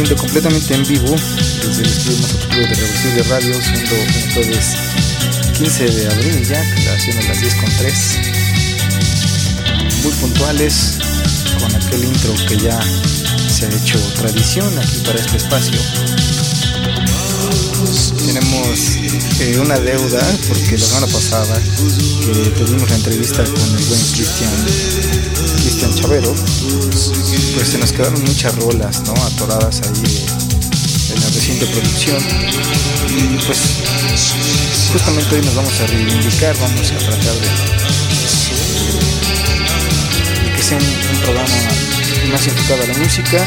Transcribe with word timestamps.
transmitiendo 0.00 0.16
completamente 0.16 0.74
en 0.74 0.82
vivo 0.84 1.14
desde 1.66 1.82
el 1.82 1.88
estudio 1.88 2.18
más 2.20 2.32
oscuro 2.32 2.56
de 2.56 2.74
Reversible 2.74 3.22
Radio, 3.24 3.54
siendo 3.62 3.94
un 3.94 4.32
jueves 4.32 4.76
15 5.58 5.84
de 5.84 6.06
abril 6.06 6.48
ya, 6.48 6.62
haciendo 6.94 7.28
las 7.28 7.40
10 7.40 7.54
con 7.56 7.70
3. 7.76 8.18
Muy 10.02 10.12
puntuales 10.12 10.98
con 11.58 11.74
aquel 11.74 12.04
intro 12.04 12.34
que 12.48 12.56
ya 12.56 12.80
se 13.48 13.66
ha 13.66 13.68
hecho 13.68 13.98
tradición 14.14 14.78
aquí 14.78 14.98
para 15.04 15.18
este 15.18 15.36
espacio. 15.36 15.80
Tenemos 18.26 18.99
una 19.40 19.78
deuda 19.80 20.20
porque 20.48 20.76
la 20.76 20.86
semana 20.86 21.06
pasada 21.06 21.58
que 21.58 22.50
tuvimos 22.50 22.90
la 22.90 22.96
entrevista 22.96 23.42
con 23.42 23.78
el 23.78 23.84
buen 23.86 24.00
Cristian 24.12 24.50
Cristian 25.62 25.94
Chavero, 25.94 26.34
pues 27.54 27.68
se 27.68 27.78
nos 27.78 27.90
quedaron 27.90 28.22
muchas 28.22 28.54
rolas 28.56 29.02
¿no? 29.04 29.14
atoradas 29.14 29.80
ahí 29.80 30.26
en 31.14 31.20
la 31.20 31.28
reciente 31.30 31.66
producción. 31.66 32.22
Y 33.08 33.38
pues 33.46 33.58
justamente 34.92 35.34
hoy 35.34 35.42
nos 35.42 35.54
vamos 35.54 35.80
a 35.80 35.86
reivindicar, 35.86 36.54
vamos 36.58 36.92
a 36.92 36.98
tratar 36.98 37.34
de, 37.34 37.48
que 40.54 40.62
sea 40.62 40.76
un, 40.76 41.20
programa 41.22 41.56
más 42.30 42.46
enfocado 42.46 42.82
a 42.82 42.86
la 42.88 42.98
música 42.98 43.46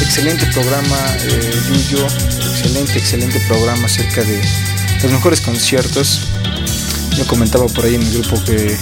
excelente 0.00 0.46
programa, 0.46 0.96
eh, 1.20 1.62
Yuyo, 1.90 2.06
excelente, 2.58 2.98
excelente 2.98 3.40
programa 3.46 3.86
acerca 3.86 4.22
de 4.24 4.40
los 5.02 5.12
mejores 5.12 5.40
conciertos. 5.40 6.22
Yo 7.16 7.24
comentaba 7.26 7.66
por 7.66 7.84
ahí 7.84 7.94
en 7.94 8.02
el 8.02 8.12
grupo 8.12 8.42
que 8.44 8.76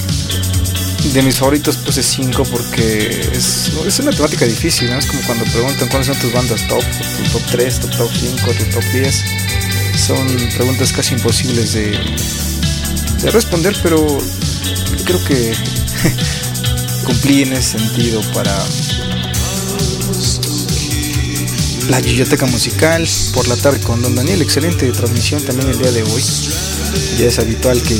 de 1.12 1.22
mis 1.22 1.36
favoritos 1.36 1.76
puse 1.76 2.02
5 2.02 2.42
porque 2.44 3.28
es, 3.32 3.70
es, 3.86 3.98
una 4.00 4.10
temática 4.10 4.46
difícil, 4.46 4.90
¿no? 4.90 4.98
Es 4.98 5.06
como 5.06 5.20
cuando 5.22 5.44
preguntan 5.44 5.88
cuáles 5.88 6.06
son 6.06 6.18
tus 6.18 6.32
bandas 6.32 6.66
top, 6.66 6.82
tu 6.82 7.32
top 7.32 7.42
3, 7.50 7.80
tu 7.80 7.88
top 7.88 8.10
5, 8.18 8.50
tu 8.52 8.64
top 8.64 8.84
10. 8.92 9.24
Son 10.06 10.26
preguntas 10.56 10.92
casi 10.92 11.14
imposibles 11.14 11.74
de, 11.74 11.90
de 13.22 13.30
responder, 13.30 13.76
pero 13.82 14.18
creo 15.04 15.22
que 15.24 15.52
cumplí 17.04 17.42
en 17.42 17.52
ese 17.52 17.78
sentido 17.78 18.22
para 18.32 18.58
la 21.88 22.00
biblioteca 22.00 22.46
musical 22.46 23.06
por 23.32 23.48
la 23.48 23.56
tarde 23.56 23.80
con 23.80 24.02
don 24.02 24.14
Daniel. 24.14 24.42
Excelente 24.42 24.90
transmisión 24.92 25.42
también 25.42 25.68
el 25.70 25.78
día 25.78 25.92
de 25.92 26.02
hoy. 26.02 26.22
Ya 27.18 27.26
es 27.26 27.38
habitual 27.38 27.80
que 27.82 27.96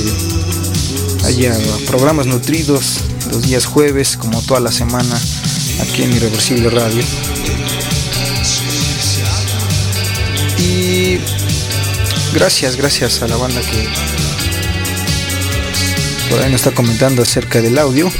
haya 1.25 1.57
programas 1.87 2.27
nutridos 2.27 3.01
los 3.31 3.43
días 3.43 3.65
jueves, 3.67 4.17
como 4.17 4.41
toda 4.43 4.61
la 4.61 4.73
semana, 4.73 5.21
aquí 5.81 6.03
en 6.03 6.13
Irreversible 6.13 6.71
Radio. 6.71 7.03
Y 10.59 11.19
gracias, 12.35 12.77
gracias 12.77 13.23
a 13.23 13.29
la 13.29 13.37
banda 13.37 13.61
que 13.61 13.89
por 16.31 16.41
ahí 16.41 16.51
nos 16.51 16.61
está 16.61 16.73
comentando 16.73 17.23
acerca 17.23 17.61
del 17.61 17.79
audio. 17.79 18.11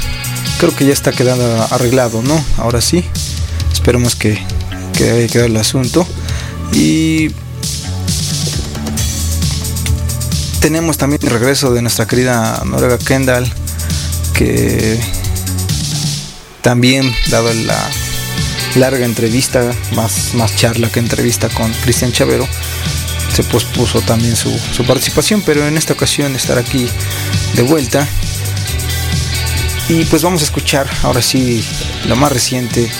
Creo 0.59 0.75
que 0.75 0.85
ya 0.85 0.93
está 0.93 1.11
quedando 1.11 1.67
arreglado, 1.71 2.21
¿no? 2.21 2.43
Ahora 2.57 2.81
sí. 2.81 3.03
Esperemos 3.71 4.15
que 4.15 4.43
que 4.97 5.11
haya 5.11 5.27
quedado 5.27 5.47
el 5.47 5.57
asunto. 5.57 6.05
Y 6.73 7.29
tenemos 10.59 10.97
también 10.97 11.21
el 11.23 11.29
regreso 11.29 11.73
de 11.73 11.81
nuestra 11.81 12.07
querida 12.07 12.61
Noruega 12.65 12.97
Kendall, 12.97 13.49
que 14.33 14.99
también, 16.61 17.13
dado 17.29 17.53
la 17.53 17.77
larga 18.75 19.05
entrevista, 19.05 19.71
más, 19.93 20.33
más 20.33 20.55
charla 20.55 20.89
que 20.89 20.99
entrevista 20.99 21.49
con 21.49 21.71
Cristian 21.83 22.11
Chavero, 22.11 22.47
se 23.33 23.43
pospuso 23.43 24.01
también 24.01 24.35
su, 24.35 24.51
su 24.73 24.83
participación, 24.83 25.41
pero 25.45 25.65
en 25.67 25.77
esta 25.77 25.93
ocasión 25.93 26.35
estar 26.35 26.57
aquí 26.57 26.87
de 27.55 27.61
vuelta. 27.61 28.07
Y 29.89 30.03
pues 30.05 30.21
vamos 30.23 30.41
a 30.41 30.45
escuchar 30.45 30.89
ahora 31.03 31.21
sí 31.21 31.63
lo 32.07 32.15
más 32.17 32.31
reciente 32.31 32.91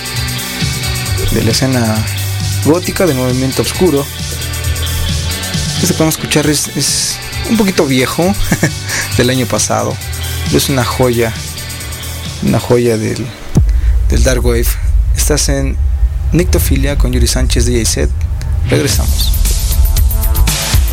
de 1.32 1.42
la 1.44 1.50
escena 1.50 1.96
gótica 2.64 3.06
del 3.06 3.16
movimiento 3.16 3.62
oscuro. 3.62 4.06
Este 5.76 5.86
que 5.88 5.92
podemos 5.94 6.14
escuchar 6.16 6.46
es, 6.48 7.16
un 7.50 7.56
poquito 7.56 7.86
viejo 7.86 8.34
del 9.16 9.30
año 9.30 9.46
pasado. 9.46 9.96
Es 10.52 10.68
una 10.68 10.84
joya, 10.84 11.32
una 12.42 12.58
joya 12.58 12.96
del, 12.96 13.26
del 14.08 14.22
Dark 14.22 14.44
Wave. 14.44 14.66
Estás 15.16 15.48
en 15.48 15.76
Nictofilia 16.32 16.96
con 16.98 17.12
Yuri 17.12 17.26
Sánchez 17.26 17.66
DJ 17.66 17.84
Set. 17.84 18.10
Regresamos. 18.68 19.32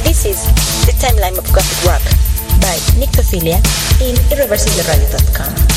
This 0.03 0.25
is 0.25 0.37
the 0.85 0.93
timeline 0.93 1.37
of 1.37 1.51
Gothic 1.51 1.83
Rock 1.85 2.01
by 2.61 2.77
Nictophilia 2.99 3.57
in 3.99 4.15
irreversibleradio.com. 4.29 5.74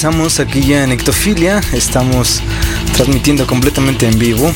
regresamos 0.00 0.38
aquí 0.38 0.60
ya 0.60 0.84
en 0.84 0.92
Ectofilia. 0.92 1.60
Estamos 1.72 2.40
transmitiendo 2.94 3.48
completamente 3.48 4.06
en 4.06 4.16
vivo. 4.16 4.52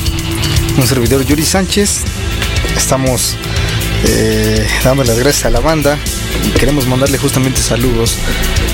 Un 0.78 0.86
servidor 0.86 1.26
Yuri 1.26 1.42
Sánchez. 1.44 2.02
Estamos 2.76 3.36
eh, 4.04 4.64
dando 4.84 5.02
las 5.02 5.18
gracias 5.18 5.46
a 5.46 5.50
la 5.50 5.58
banda. 5.58 5.98
Y 6.46 6.50
queremos 6.50 6.86
mandarle 6.86 7.18
justamente 7.18 7.60
saludos 7.60 8.18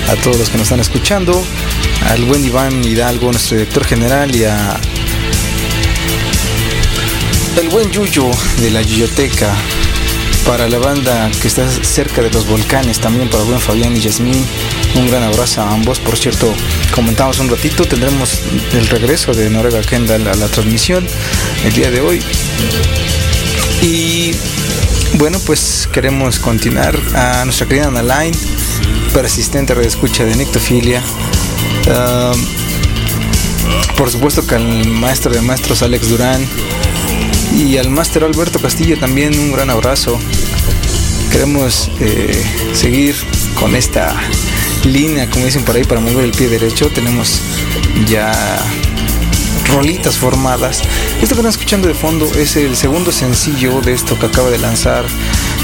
a 0.09 0.15
todos 0.17 0.37
los 0.37 0.49
que 0.51 0.59
nos 0.59 0.65
están 0.65 0.79
escuchando. 0.79 1.43
Al 2.05 2.23
buen 2.25 2.45
Iván 2.45 2.85
Hidalgo, 2.85 3.31
nuestro 3.31 3.57
director 3.57 3.83
general, 3.83 4.35
y 4.35 4.43
a 4.43 4.79
el 7.59 7.69
buen 7.69 7.89
Yuyo 7.89 8.29
de 8.61 8.69
la 8.69 8.83
Yuyoteca, 8.83 9.55
para 10.45 10.69
la 10.69 10.77
banda 10.77 11.31
que 11.41 11.47
está 11.47 11.67
cerca 11.67 12.21
de 12.21 12.29
los 12.29 12.45
volcanes, 12.45 12.99
también 12.99 13.27
para 13.27 13.41
el 13.41 13.49
buen 13.49 13.59
Fabián 13.59 13.97
y 13.97 14.01
Yasmín, 14.01 14.45
un 14.95 15.07
gran 15.07 15.23
abrazo 15.23 15.61
a 15.61 15.71
ambos. 15.71 15.99
Por 15.99 16.17
cierto, 16.17 16.53
comentamos 16.93 17.39
un 17.39 17.49
ratito, 17.49 17.85
tendremos 17.85 18.39
el 18.73 18.87
regreso 18.87 19.33
de 19.33 19.49
Norega 19.49 19.81
Kendall 19.81 20.27
a 20.27 20.35
la 20.35 20.47
transmisión 20.47 21.05
el 21.65 21.73
día 21.73 21.91
de 21.91 22.01
hoy. 22.01 22.21
Y 23.81 24.31
bueno, 25.13 25.39
pues 25.45 25.87
queremos 25.91 26.39
continuar 26.39 26.97
a 27.15 27.43
nuestra 27.45 27.67
querida 27.67 27.87
Analine, 27.87 28.37
persistente 29.13 29.73
escucha 29.85 30.25
de 30.25 30.35
Nictofilia. 30.35 31.01
Uh, 31.87 32.37
por 33.97 34.09
supuesto 34.09 34.45
que 34.45 34.55
al 34.55 34.87
maestro 34.87 35.31
de 35.31 35.41
maestros 35.41 35.81
Alex 35.81 36.09
Durán 36.09 36.45
y 37.57 37.77
al 37.77 37.89
máster 37.89 38.23
Alberto 38.23 38.59
Castillo 38.59 38.97
también 38.97 39.37
un 39.37 39.51
gran 39.51 39.69
abrazo. 39.69 40.19
Queremos 41.31 41.91
eh, 41.99 42.43
seguir 42.73 43.15
con 43.55 43.75
esta 43.75 44.15
línea, 44.85 45.29
como 45.29 45.45
dicen 45.45 45.63
por 45.63 45.75
ahí, 45.75 45.83
para 45.83 46.01
mover 46.01 46.25
el 46.25 46.31
pie 46.31 46.47
derecho. 46.47 46.89
Tenemos 46.89 47.41
ya 48.07 48.31
rolitas 49.71 50.17
formadas. 50.17 50.81
Esto 51.21 51.35
que 51.35 51.41
están 51.41 51.47
escuchando 51.47 51.87
de 51.87 51.93
fondo 51.93 52.29
es 52.35 52.55
el 52.55 52.75
segundo 52.75 53.11
sencillo 53.11 53.81
de 53.81 53.93
esto 53.93 54.17
que 54.17 54.25
acaba 54.25 54.49
de 54.49 54.57
lanzar 54.57 55.05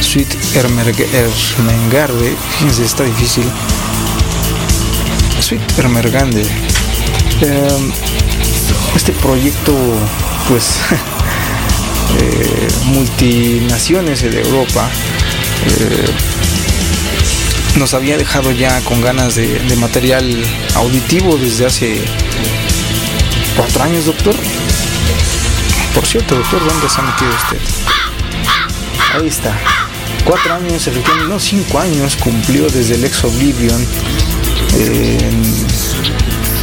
Sweet 0.02 0.36
Ermengarde. 0.56 2.36
Fíjense, 2.58 2.86
está 2.86 3.04
difícil. 3.04 3.46
Sweet 5.40 5.80
Ermergande. 5.80 6.42
Em, 7.42 7.92
este 8.96 9.12
proyecto, 9.14 9.74
pues, 10.48 10.78
eh, 12.20 12.68
multinaciones 12.86 14.22
de 14.22 14.42
Europa. 14.42 14.90
Eh, 15.68 16.35
nos 17.76 17.94
había 17.94 18.18
dejado 18.18 18.52
ya 18.52 18.80
con 18.82 19.02
ganas 19.02 19.36
de, 19.36 19.76
material 19.78 20.26
auditivo 20.76 21.38
desde 21.38 21.66
hace 21.66 22.02
cuatro 23.56 23.84
años, 23.84 24.06
doctor. 24.06 24.36
Por 25.94 26.06
cierto, 26.06 26.36
doctor, 26.36 26.66
¿dónde 26.66 26.90
se 26.90 27.00
ha 27.00 27.04
metido 27.04 27.32
usted? 27.32 27.60
Ahí 29.14 29.28
está. 29.28 29.58
Cuatro 30.24 30.54
años, 30.56 30.88
efectivamente, 30.88 31.30
no, 31.30 31.40
cinco 31.40 31.80
años 31.80 32.16
cumplió 32.16 32.70
desde 32.70 32.96
el 32.96 33.06
ex 33.06 33.24
Oblivion 33.24 33.86
en, 34.80 35.44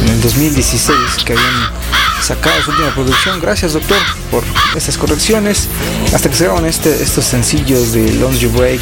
el 0.09 0.21
2016 0.21 0.97
que 1.25 1.33
habían 1.33 1.71
sacado 2.21 2.61
su 2.63 2.71
última 2.71 2.93
producción. 2.93 3.39
Gracias, 3.39 3.73
doctor, 3.73 3.97
por 4.29 4.43
estas 4.75 4.97
correcciones. 4.97 5.67
Hasta 6.13 6.29
que 6.29 6.35
se 6.35 6.49
este, 6.67 7.03
estos 7.03 7.25
sencillos 7.25 7.93
de 7.93 8.13
Laundry 8.13 8.47
Break 8.47 8.81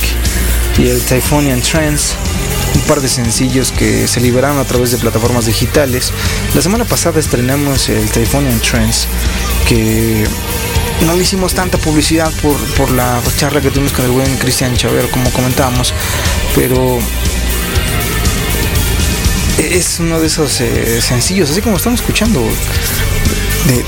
y 0.77 0.87
el 0.87 1.01
Typhonian 1.01 1.61
Trance, 1.61 2.15
de 2.99 3.07
sencillos 3.07 3.71
que 3.71 4.07
se 4.07 4.19
liberaron 4.19 4.57
a 4.57 4.65
través 4.65 4.91
de 4.91 4.97
plataformas 4.97 5.45
digitales. 5.45 6.11
La 6.53 6.61
semana 6.61 6.83
pasada 6.83 7.19
estrenamos 7.19 7.87
el 7.87 8.09
Typhonian 8.09 8.59
Trance, 8.59 9.07
que 9.65 10.25
no 11.05 11.15
le 11.15 11.21
hicimos 11.21 11.53
tanta 11.53 11.77
publicidad 11.77 12.31
por, 12.41 12.91
la 12.91 13.21
charla 13.37 13.61
que 13.61 13.71
tuvimos 13.71 13.93
con 13.93 14.03
el 14.03 14.11
buen 14.11 14.35
Cristian 14.37 14.75
Chavero, 14.75 15.09
como 15.09 15.29
comentábamos, 15.31 15.93
pero 16.53 16.99
es 19.57 19.99
uno 19.99 20.19
de 20.19 20.27
esos 20.27 20.59
eh, 20.59 21.01
sencillos, 21.01 21.49
así 21.49 21.61
como 21.61 21.77
estamos 21.77 22.01
escuchando 22.01 22.45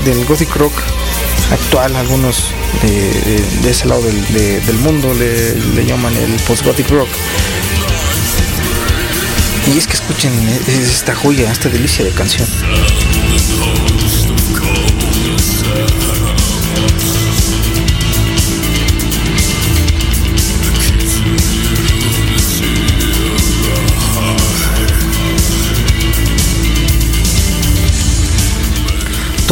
del 0.04 0.24
gothic 0.24 0.54
rock 0.56 0.72
actual, 1.50 1.94
algunos 1.96 2.44
de, 2.82 3.70
ese 3.70 3.86
lado 3.86 4.02
del, 4.02 4.78
mundo 4.78 5.12
le, 5.14 5.84
llaman 5.84 6.16
el 6.16 6.32
post-gothic 6.46 6.88
rock. 6.90 7.08
Y 9.66 9.78
es 9.78 9.86
que 9.86 9.94
escuchen 9.94 10.32
esta 10.66 11.14
joya, 11.14 11.50
esta 11.50 11.68
delicia 11.68 12.04
de 12.04 12.10
canción. 12.10 12.48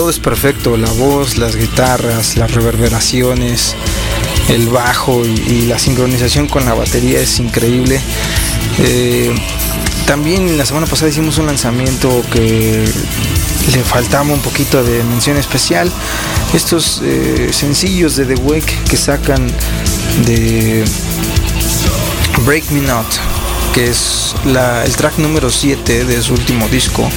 todo 0.03 0.11
es 0.11 0.19
perfecto, 0.19 0.77
la 0.77 0.91
voz, 0.91 1.39
las 1.39 1.55
guitarras, 1.55 2.37
las 2.37 2.51
reverberaciones, 2.51 3.77
el 4.49 4.69
bajo 4.69 5.25
y, 5.25 5.67
la 5.67 5.79
sincronización 5.79 6.49
con 6.49 6.65
la 6.65 6.75
batería 6.75 7.21
es 7.21 7.39
increíble. 7.39 8.01
Eh, 8.81 9.33
también 10.07 10.57
la 10.59 10.67
semana 10.67 10.87
pasada 10.87 11.11
hicimos 11.11 11.39
un 11.39 11.47
lanzamiento 11.47 12.23
que 12.33 12.85
le 13.73 13.85
faltaba 13.85 14.33
un 14.33 14.41
poquito 14.41 14.83
de 14.83 15.03
mención 15.05 15.37
especial. 15.37 15.91
Estos 16.53 17.01
eh, 17.03 17.51
sencillos 17.53 18.17
de 18.17 18.27
The 18.27 18.35
Wake 18.37 18.79
que 18.89 18.97
sacan 18.97 19.47
de 20.27 20.85
Break 22.45 22.71
Me 22.71 22.81
Not, 22.81 23.07
que 23.75 23.89
es 23.89 24.35
el 24.45 24.97
track 24.97 25.19
número 25.19 25.51
7 25.51 26.05
de 26.05 26.23
su 26.23 26.35
último 26.35 26.69
disco 26.69 27.09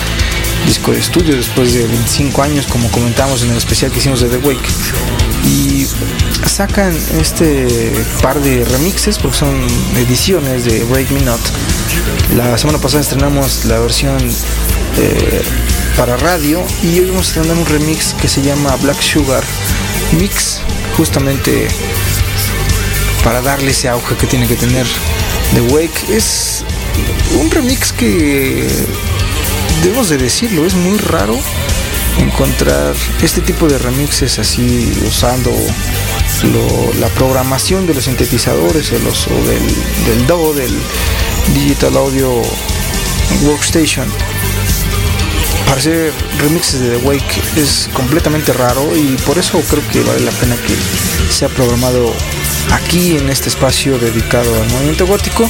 disco 0.65 0.91
de 0.91 0.99
estudio 0.99 1.35
después 1.35 1.73
de 1.73 1.85
25 1.85 2.41
años, 2.41 2.65
como 2.67 2.89
comentamos 2.89 3.43
en 3.43 3.51
el 3.51 3.57
especial 3.57 3.91
que 3.91 3.99
hicimos 3.99 4.21
de 4.21 4.29
The 4.29 4.37
Wake. 4.37 4.67
Y 5.43 5.85
sacan 6.47 6.95
este 7.19 7.91
par 8.21 8.41
de 8.41 8.65
remixes, 8.65 9.19
porque 9.19 9.37
son 9.37 9.55
ediciones 9.95 10.65
de 10.65 10.83
Break 10.85 11.11
Me 11.11 11.21
Not. 11.21 11.41
La 12.35 12.57
semana 12.57 12.79
pasada 12.79 13.01
estrenamos 13.01 13.65
la 13.65 13.79
versión 13.79 14.17
eh, 14.97 15.41
para 15.95 16.17
radio 16.17 16.63
y 16.83 16.99
hoy 16.99 17.09
vamos 17.09 17.27
a 17.27 17.29
estrenar 17.29 17.57
un 17.57 17.65
remix 17.65 18.13
que 18.13 18.27
se 18.27 18.41
llama 18.41 18.75
Black 18.77 19.01
Sugar 19.01 19.43
Mix, 20.19 20.59
justamente 20.97 21.67
para 23.23 23.41
darle 23.41 23.71
ese 23.71 23.89
auge 23.89 24.15
que 24.15 24.27
tiene 24.27 24.47
que 24.47 24.55
tener 24.55 24.85
The 25.53 25.61
Wake. 25.73 26.13
Es 26.15 26.63
un 27.39 27.49
remix 27.51 27.91
que 27.91 28.67
debemos 29.83 30.09
de 30.09 30.17
decirlo, 30.17 30.65
es 30.65 30.73
muy 30.73 30.97
raro 30.97 31.39
encontrar 32.19 32.93
este 33.21 33.41
tipo 33.41 33.67
de 33.67 33.77
remixes 33.77 34.39
así 34.39 34.91
usando 35.07 35.51
la 36.99 37.07
programación 37.09 37.87
de 37.87 37.93
los 37.93 38.03
sintetizadores 38.03 38.91
o, 38.91 38.99
los, 38.99 39.27
del, 39.27 40.05
del 40.05 40.27
DAW, 40.27 40.53
del 40.53 40.73
Digital 41.53 41.97
Audio 41.97 42.41
Workstation. 43.43 44.07
Para 45.65 45.77
hacer 45.77 46.13
remixes 46.39 46.79
de 46.79 46.97
The 46.97 47.05
Wake 47.05 47.41
es 47.55 47.89
completamente 47.93 48.53
raro 48.53 48.95
y 48.95 49.15
por 49.25 49.37
eso 49.37 49.61
creo 49.69 49.87
que 49.89 50.01
vale 50.01 50.21
la 50.21 50.31
pena 50.31 50.55
que 50.55 50.75
sea 51.33 51.49
programado 51.49 52.13
aquí 52.71 53.17
en 53.17 53.29
este 53.29 53.49
espacio 53.49 53.97
dedicado 53.97 54.53
al 54.61 54.69
movimiento 54.69 55.07
gótico 55.07 55.49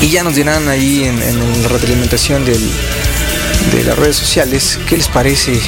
y 0.00 0.08
ya 0.08 0.24
nos 0.24 0.34
dirán 0.34 0.68
ahí 0.68 1.04
en, 1.04 1.62
la 1.62 1.68
retroalimentación 1.68 2.44
de 2.44 3.84
las 3.84 3.98
redes 3.98 4.16
sociales 4.16 4.78
qué 4.88 4.96
les 4.96 5.08
parece 5.08 5.60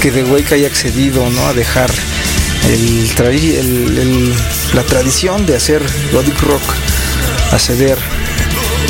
que 0.00 0.10
The 0.10 0.24
Wake 0.24 0.54
haya 0.54 0.68
accedido 0.68 1.28
¿no? 1.30 1.46
a 1.46 1.52
dejar 1.52 1.90
la 4.72 4.82
tradición 4.82 5.44
de 5.46 5.56
hacer 5.56 5.82
gothic 6.12 6.40
rock, 6.42 6.62
a 7.52 7.58
ceder, 7.58 7.98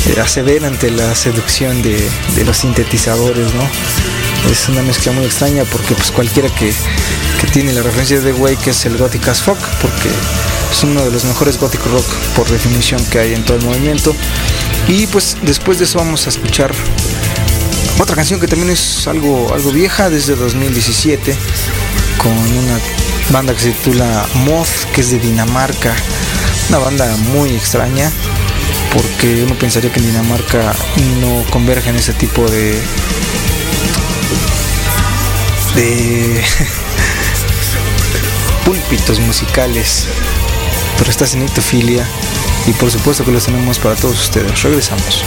eh, 0.06 0.20
a 0.20 0.26
ceder 0.26 0.64
ante 0.64 0.90
la 0.90 1.14
seducción 1.14 1.82
de, 1.82 2.08
los 2.44 2.58
sintetizadores, 2.58 3.54
¿no? 3.54 3.68
Es 4.50 4.68
una 4.68 4.82
mezcla 4.82 5.12
muy 5.12 5.24
extraña 5.24 5.64
porque 5.64 5.94
pues 5.94 6.10
cualquiera 6.10 6.48
que, 6.50 6.72
que 7.40 7.46
tiene 7.46 7.72
la 7.72 7.82
referencia 7.82 8.20
de 8.20 8.32
The 8.32 8.38
Wake 8.38 8.70
es 8.70 8.84
el 8.84 8.98
gothic 8.98 9.26
as 9.28 9.42
fuck, 9.42 9.58
porque 9.80 10.10
es 10.70 10.82
uno 10.82 11.04
de 11.04 11.10
los 11.10 11.24
mejores 11.24 11.58
gothic 11.58 11.84
rock 11.86 12.06
por 12.36 12.48
definición 12.48 13.04
que 13.06 13.20
hay 13.20 13.34
en 13.34 13.44
todo 13.44 13.56
el 13.56 13.64
movimiento. 13.64 14.14
Y 14.88 15.06
pues 15.06 15.36
después 15.42 15.78
de 15.78 15.84
eso 15.84 15.98
vamos 15.98 16.26
a 16.26 16.30
escuchar 16.30 16.74
otra 18.00 18.16
canción 18.16 18.40
que 18.40 18.48
también 18.48 18.70
es 18.70 19.06
algo, 19.06 19.54
algo 19.54 19.70
vieja, 19.70 20.10
desde 20.10 20.34
2017, 20.34 21.36
con 22.18 22.32
una 22.32 22.78
banda 23.30 23.54
que 23.54 23.60
se 23.60 23.70
titula 23.70 24.26
Moth, 24.34 24.90
que 24.92 25.00
es 25.00 25.10
de 25.10 25.18
Dinamarca. 25.18 25.94
Una 26.70 26.78
banda 26.78 27.16
muy 27.32 27.54
extraña, 27.54 28.10
porque 28.94 29.42
uno 29.42 29.54
pensaría 29.56 29.92
que 29.92 29.98
en 29.98 30.06
Dinamarca 30.06 30.72
no 31.20 31.44
convergen 31.50 31.96
ese 31.96 32.12
tipo 32.14 32.48
de. 32.48 32.80
púlpitos 38.64 39.18
musicales. 39.20 40.06
Pero 40.96 41.10
está 41.10 41.26
en 41.26 41.44
y 42.66 42.72
por 42.72 42.90
supuesto 42.90 43.24
que 43.24 43.32
los 43.32 43.44
tenemos 43.44 43.78
para 43.78 43.96
todos 43.96 44.20
ustedes. 44.20 44.62
Regresamos. 44.62 45.24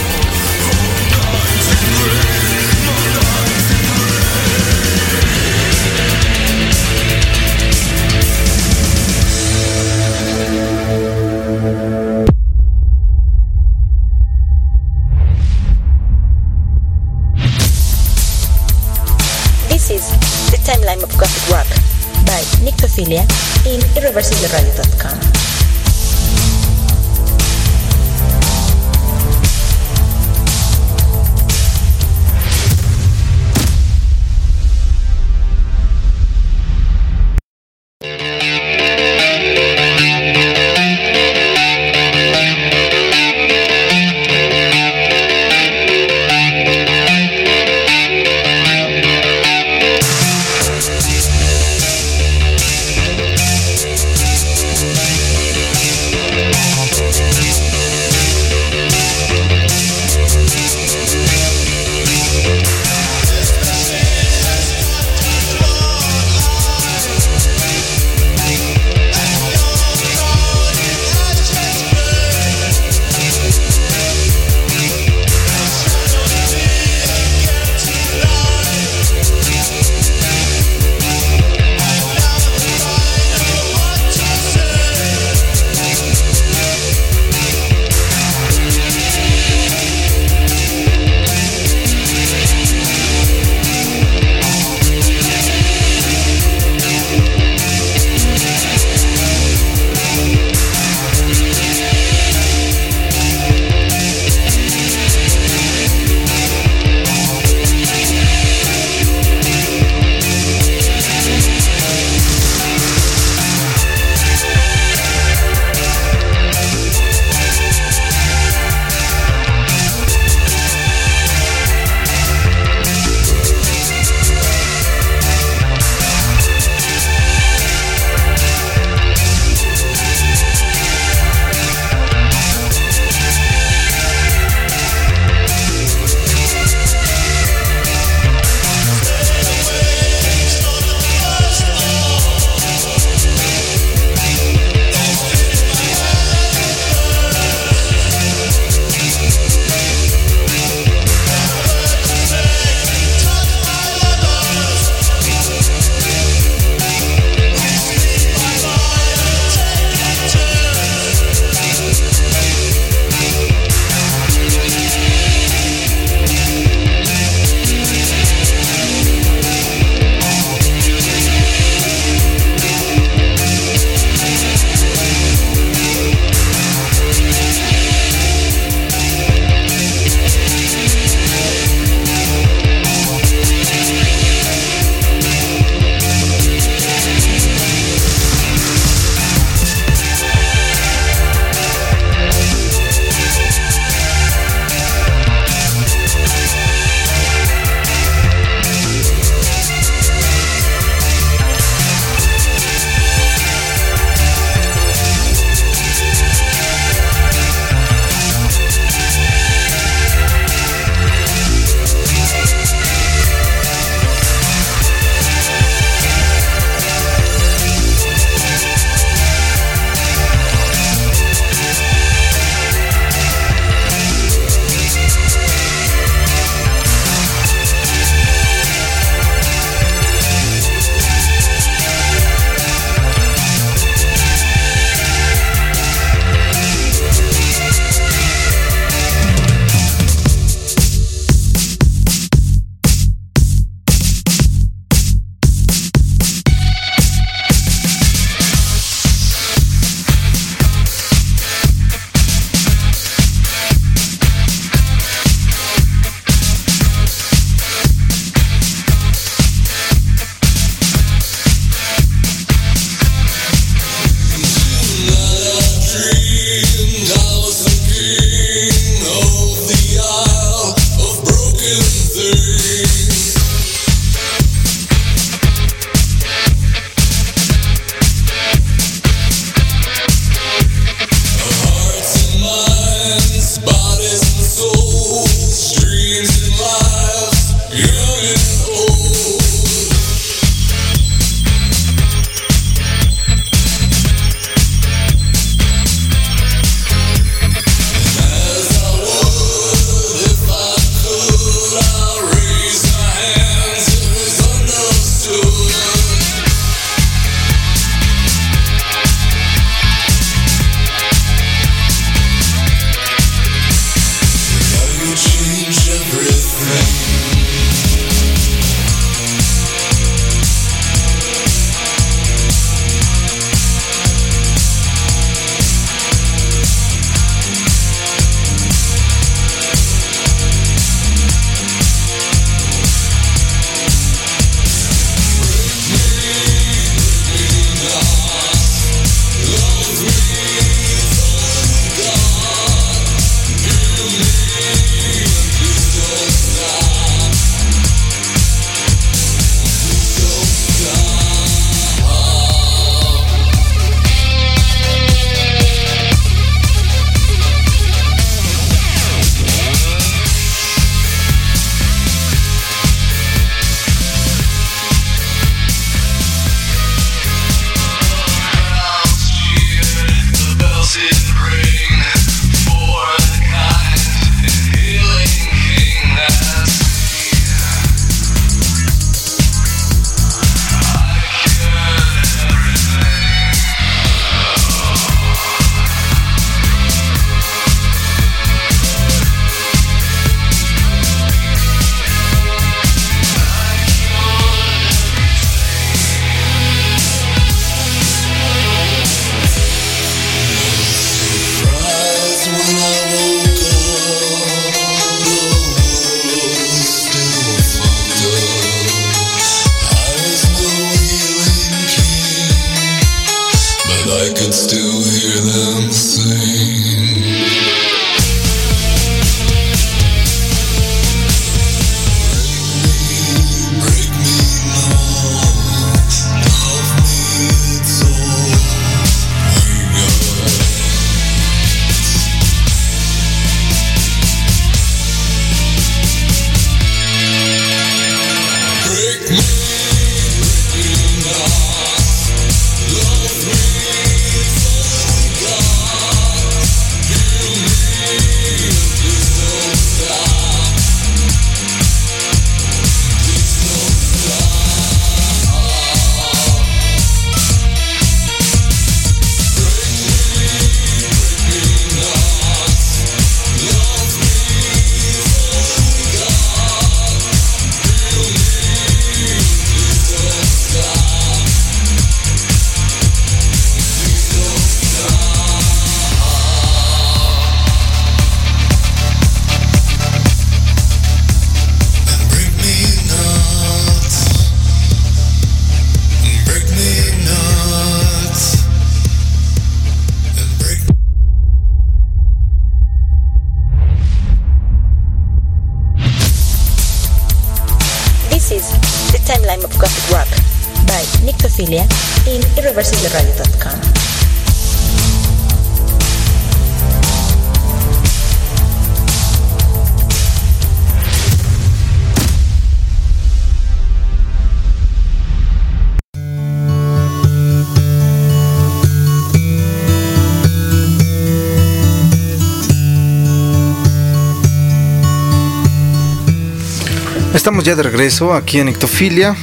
Estamos 527.48 527.64
ya 527.64 527.76
de 527.76 527.82
regreso 527.82 528.34
aquí 528.34 528.58
en 528.58 528.68
Ectofilia. 528.68 529.34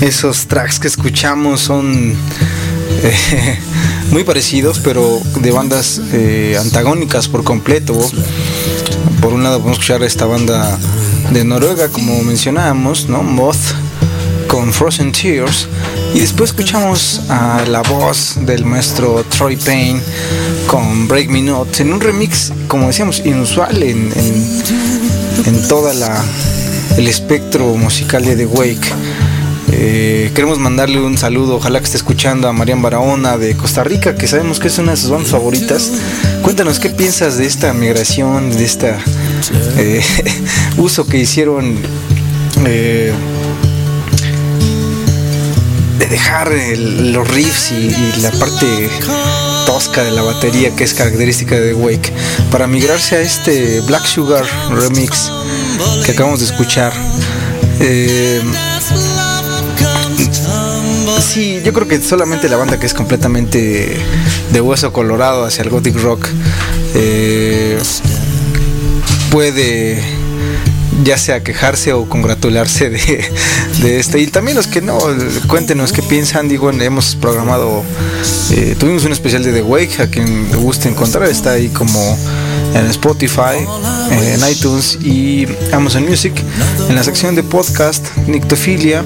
Esos 0.00 0.46
tracks 0.46 0.78
que 0.78 0.86
escuchamos 0.86 1.60
son 1.60 2.14
eh, 3.02 3.58
muy 4.12 4.22
parecidos, 4.22 4.78
pero 4.78 5.20
de 5.40 5.50
bandas 5.50 6.00
eh, 6.12 6.56
antagónicas 6.56 7.26
por 7.26 7.42
completo. 7.42 7.98
Por 9.20 9.32
un 9.32 9.42
lado 9.42 9.58
podemos 9.58 9.80
escuchar 9.80 10.04
esta 10.04 10.24
banda 10.24 10.78
de 11.32 11.44
Noruega, 11.44 11.88
como 11.88 12.22
mencionábamos, 12.22 13.08
¿no? 13.08 13.24
Moth 13.24 13.74
con 14.46 14.72
Frozen 14.72 15.10
Tears. 15.10 15.66
Y 16.14 16.20
después 16.20 16.50
escuchamos 16.50 17.22
a 17.28 17.64
la 17.66 17.82
voz 17.82 18.36
del 18.42 18.64
maestro 18.64 19.24
Troy 19.24 19.56
Payne 19.56 20.00
con 20.68 21.08
Break 21.08 21.28
Me 21.30 21.42
Not 21.42 21.80
en 21.80 21.92
un 21.92 22.00
remix, 22.00 22.52
como 22.68 22.86
decíamos, 22.86 23.20
inusual 23.24 23.82
en, 23.82 24.12
en, 24.14 24.62
en 25.44 25.66
toda 25.68 25.92
la 25.92 26.24
el 26.96 27.08
espectro 27.08 27.74
musical 27.76 28.24
de 28.24 28.36
The 28.36 28.46
Wake. 28.46 28.88
Eh, 29.72 30.30
queremos 30.34 30.58
mandarle 30.58 31.00
un 31.00 31.18
saludo, 31.18 31.56
ojalá 31.56 31.78
que 31.80 31.84
esté 31.84 31.98
escuchando 31.98 32.48
a 32.48 32.52
Marian 32.52 32.80
Barahona 32.80 33.36
de 33.36 33.56
Costa 33.56 33.84
Rica, 33.84 34.14
que 34.14 34.26
sabemos 34.26 34.58
que 34.58 34.68
es 34.68 34.78
una 34.78 34.92
de 34.92 34.96
sus 34.96 35.10
bandas 35.10 35.30
favoritas. 35.30 35.92
Cuéntanos 36.42 36.78
qué 36.78 36.88
piensas 36.88 37.36
de 37.36 37.46
esta 37.46 37.72
migración, 37.74 38.50
de 38.50 38.64
este 38.64 38.94
uso 40.78 41.06
que 41.06 41.18
hicieron 41.18 41.78
eh, 42.64 43.12
de 45.98 46.06
dejar 46.06 46.50
los 46.78 47.28
riffs 47.28 47.72
y, 47.72 48.20
la 48.22 48.30
parte 48.32 48.88
tosca 49.66 50.02
de 50.02 50.12
la 50.12 50.22
batería 50.22 50.74
que 50.74 50.84
es 50.84 50.94
característica 50.94 51.56
de 51.56 51.72
The 51.72 51.74
Wake 51.74 52.12
para 52.50 52.66
migrarse 52.66 53.16
a 53.16 53.20
este 53.20 53.80
Black 53.82 54.06
Sugar 54.06 54.44
remix 54.70 55.30
que 56.04 56.12
acabamos 56.12 56.40
de 56.40 56.46
escuchar. 56.46 56.92
Eh, 57.80 58.42
sí, 61.20 61.60
yo 61.64 61.72
creo 61.72 61.88
que 61.88 62.00
solamente 62.00 62.48
la 62.48 62.56
banda 62.56 62.78
que 62.78 62.86
es 62.86 62.94
completamente 62.94 63.96
de 64.52 64.60
hueso 64.60 64.92
colorado 64.92 65.44
hacia 65.44 65.62
el 65.62 65.70
gothic 65.70 65.96
rock 66.00 66.26
eh, 66.94 67.78
puede 69.30 70.02
ya 71.04 71.18
sea 71.18 71.42
quejarse 71.42 71.92
o 71.92 72.08
congratularse 72.08 72.90
de, 72.90 73.30
de, 73.82 74.00
este. 74.00 74.18
Y 74.20 74.26
también 74.28 74.56
los 74.56 74.66
que 74.66 74.80
no, 74.80 74.98
cuéntenos 75.46 75.92
qué 75.92 76.02
piensan. 76.02 76.48
Digo, 76.48 76.70
hemos 76.70 77.16
programado, 77.16 77.82
eh, 78.52 78.76
tuvimos 78.78 79.04
un 79.04 79.12
especial 79.12 79.42
de 79.42 79.52
The 79.52 79.62
Wake, 79.62 80.02
a 80.02 80.08
quien 80.08 80.50
le 80.50 80.56
guste 80.56 80.88
encontrar, 80.88 81.28
está 81.28 81.52
ahí 81.52 81.68
como 81.68 82.18
en 82.74 82.86
Spotify, 82.86 83.66
en 84.10 84.40
iTunes 84.50 84.98
y 85.02 85.46
Amazon 85.72 86.04
Music, 86.08 86.34
en 86.88 86.94
la 86.94 87.02
sección 87.02 87.34
de 87.34 87.42
podcast, 87.42 88.04
Nictofilia, 88.26 89.04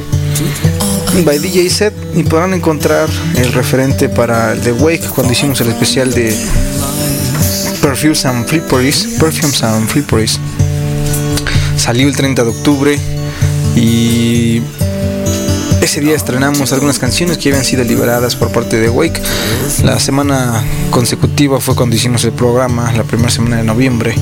by 1.24 1.38
DJ 1.38 1.70
Set, 1.70 1.94
y 2.14 2.22
podrán 2.22 2.54
encontrar 2.54 3.08
el 3.36 3.52
referente 3.52 4.08
para 4.08 4.52
el 4.52 4.60
The 4.60 4.72
Wake 4.72 5.08
cuando 5.14 5.32
hicimos 5.32 5.60
el 5.60 5.68
especial 5.68 6.12
de 6.12 6.36
Perfumes 7.82 8.24
and 8.24 8.46
Flipperies, 8.46 9.06
Perfumes 9.18 9.62
and 9.62 9.88
Flipperies 9.88 10.38
salió 11.80 12.06
el 12.06 12.14
30 12.14 12.44
de 12.44 12.50
octubre 12.50 12.98
y 13.74 14.60
ese 15.80 16.00
día 16.02 16.14
estrenamos 16.14 16.74
algunas 16.74 16.98
canciones 16.98 17.38
que 17.38 17.48
habían 17.48 17.64
sido 17.64 17.84
liberadas 17.84 18.36
por 18.36 18.52
parte 18.52 18.78
de 18.78 18.90
Wake. 18.90 19.20
La 19.82 19.98
semana 19.98 20.62
consecutiva 20.90 21.58
fue 21.58 21.74
cuando 21.74 21.96
hicimos 21.96 22.22
el 22.24 22.32
programa, 22.32 22.92
la 22.92 23.04
primera 23.04 23.30
semana 23.30 23.56
de 23.56 23.64
noviembre, 23.64 24.14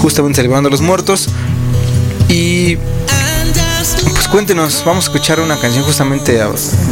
justamente 0.00 0.36
celebrando 0.36 0.68
a 0.68 0.70
los 0.70 0.80
muertos. 0.80 1.28
Y 2.28 2.76
pues 2.76 4.28
cuéntenos, 4.28 4.82
vamos 4.84 5.04
a 5.04 5.12
escuchar 5.12 5.40
una 5.40 5.58
canción 5.58 5.84
justamente 5.84 6.40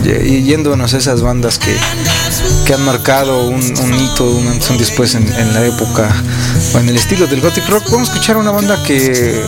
yéndonos 0.05 0.94
a 0.94 0.99
esas 0.99 1.23
bandas 1.23 1.59
que, 1.59 1.75
que 2.66 2.75
han 2.75 2.85
marcado 2.85 3.49
un, 3.49 3.62
hito, 3.62 4.25
un 4.31 4.49
antes 4.49 4.79
después 4.79 5.14
en, 5.14 5.27
en 5.33 5.55
la 5.55 5.64
época 5.66 6.09
o 6.75 6.79
en 6.79 6.88
el 6.88 6.97
estilo 6.97 7.27
del 7.27 7.40
gothic 7.40 7.68
rock. 7.68 7.85
Vamos 7.90 8.09
a 8.09 8.12
escuchar 8.12 8.37
una 8.37 8.51
banda 8.51 8.83
que 8.83 9.42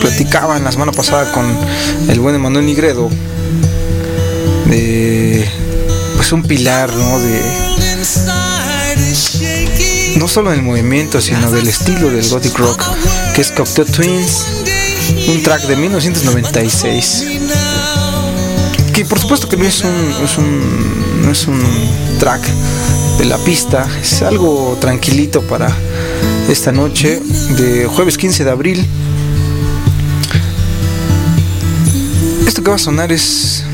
platicaba 0.00 0.56
en 0.56 0.64
la 0.64 0.72
semana 0.72 0.92
pasada 0.92 1.30
con 1.32 1.46
el 2.08 2.20
buen 2.20 2.34
Emanuel 2.34 2.66
Nigredo 2.66 3.08
de 4.66 5.48
pues 6.16 6.32
un 6.32 6.42
pilar 6.42 6.92
¿no? 6.92 7.18
de 7.18 7.40
no 10.22 10.28
solo 10.28 10.52
del 10.52 10.62
movimiento 10.62 11.20
sino 11.20 11.50
del 11.50 11.66
estilo 11.66 12.08
del 12.08 12.28
gothic 12.28 12.56
rock 12.56 12.80
que 13.34 13.40
es 13.40 13.50
Cocktail 13.50 13.90
Twins 13.90 14.46
un 15.26 15.42
track 15.42 15.62
de 15.62 15.74
1996 15.74 17.26
que 18.94 19.04
por 19.04 19.18
supuesto 19.18 19.48
que 19.48 19.56
no 19.56 19.64
es 19.64 19.82
un, 19.82 21.22
no 21.22 21.32
es 21.32 21.48
un 21.48 21.60
track 22.20 22.40
de 23.18 23.24
la 23.24 23.36
pista 23.38 23.84
es 24.00 24.22
algo 24.22 24.78
tranquilito 24.80 25.42
para 25.42 25.76
esta 26.48 26.70
noche 26.70 27.20
de 27.56 27.86
jueves 27.86 28.16
15 28.16 28.44
de 28.44 28.50
abril 28.52 28.88
Esto 32.46 32.62
que 32.62 32.68
va 32.68 32.76
a 32.76 32.78
sonar 32.78 33.12
es 33.12 33.64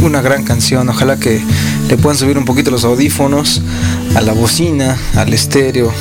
una 0.00 0.20
gran 0.22 0.42
canción. 0.42 0.88
Ojalá 0.88 1.20
que 1.20 1.40
le 1.88 1.96
puedan 1.96 2.18
subir 2.18 2.36
un 2.36 2.44
poquito 2.44 2.70
los 2.70 2.84
audífonos, 2.84 3.62
a 4.14 4.20
la 4.20 4.32
bocina, 4.32 4.98
al 5.16 5.32
estéreo, 5.32 5.92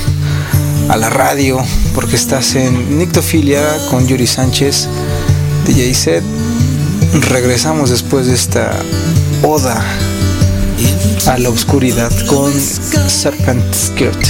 a 0.89 0.97
la 0.97 1.09
radio, 1.09 1.63
porque 1.95 2.15
estás 2.15 2.55
en 2.55 2.97
Nictofilia 2.97 3.63
con 3.89 4.07
Yuri 4.07 4.27
Sánchez, 4.27 4.87
DJ 5.65 5.93
Set. 5.93 6.23
Regresamos 7.29 7.89
después 7.89 8.27
de 8.27 8.33
esta 8.33 8.71
oda 9.43 9.81
a 11.27 11.37
la 11.37 11.49
oscuridad 11.49 12.11
con 12.27 12.51
Serpent 12.53 13.73
Skirt. 13.73 14.21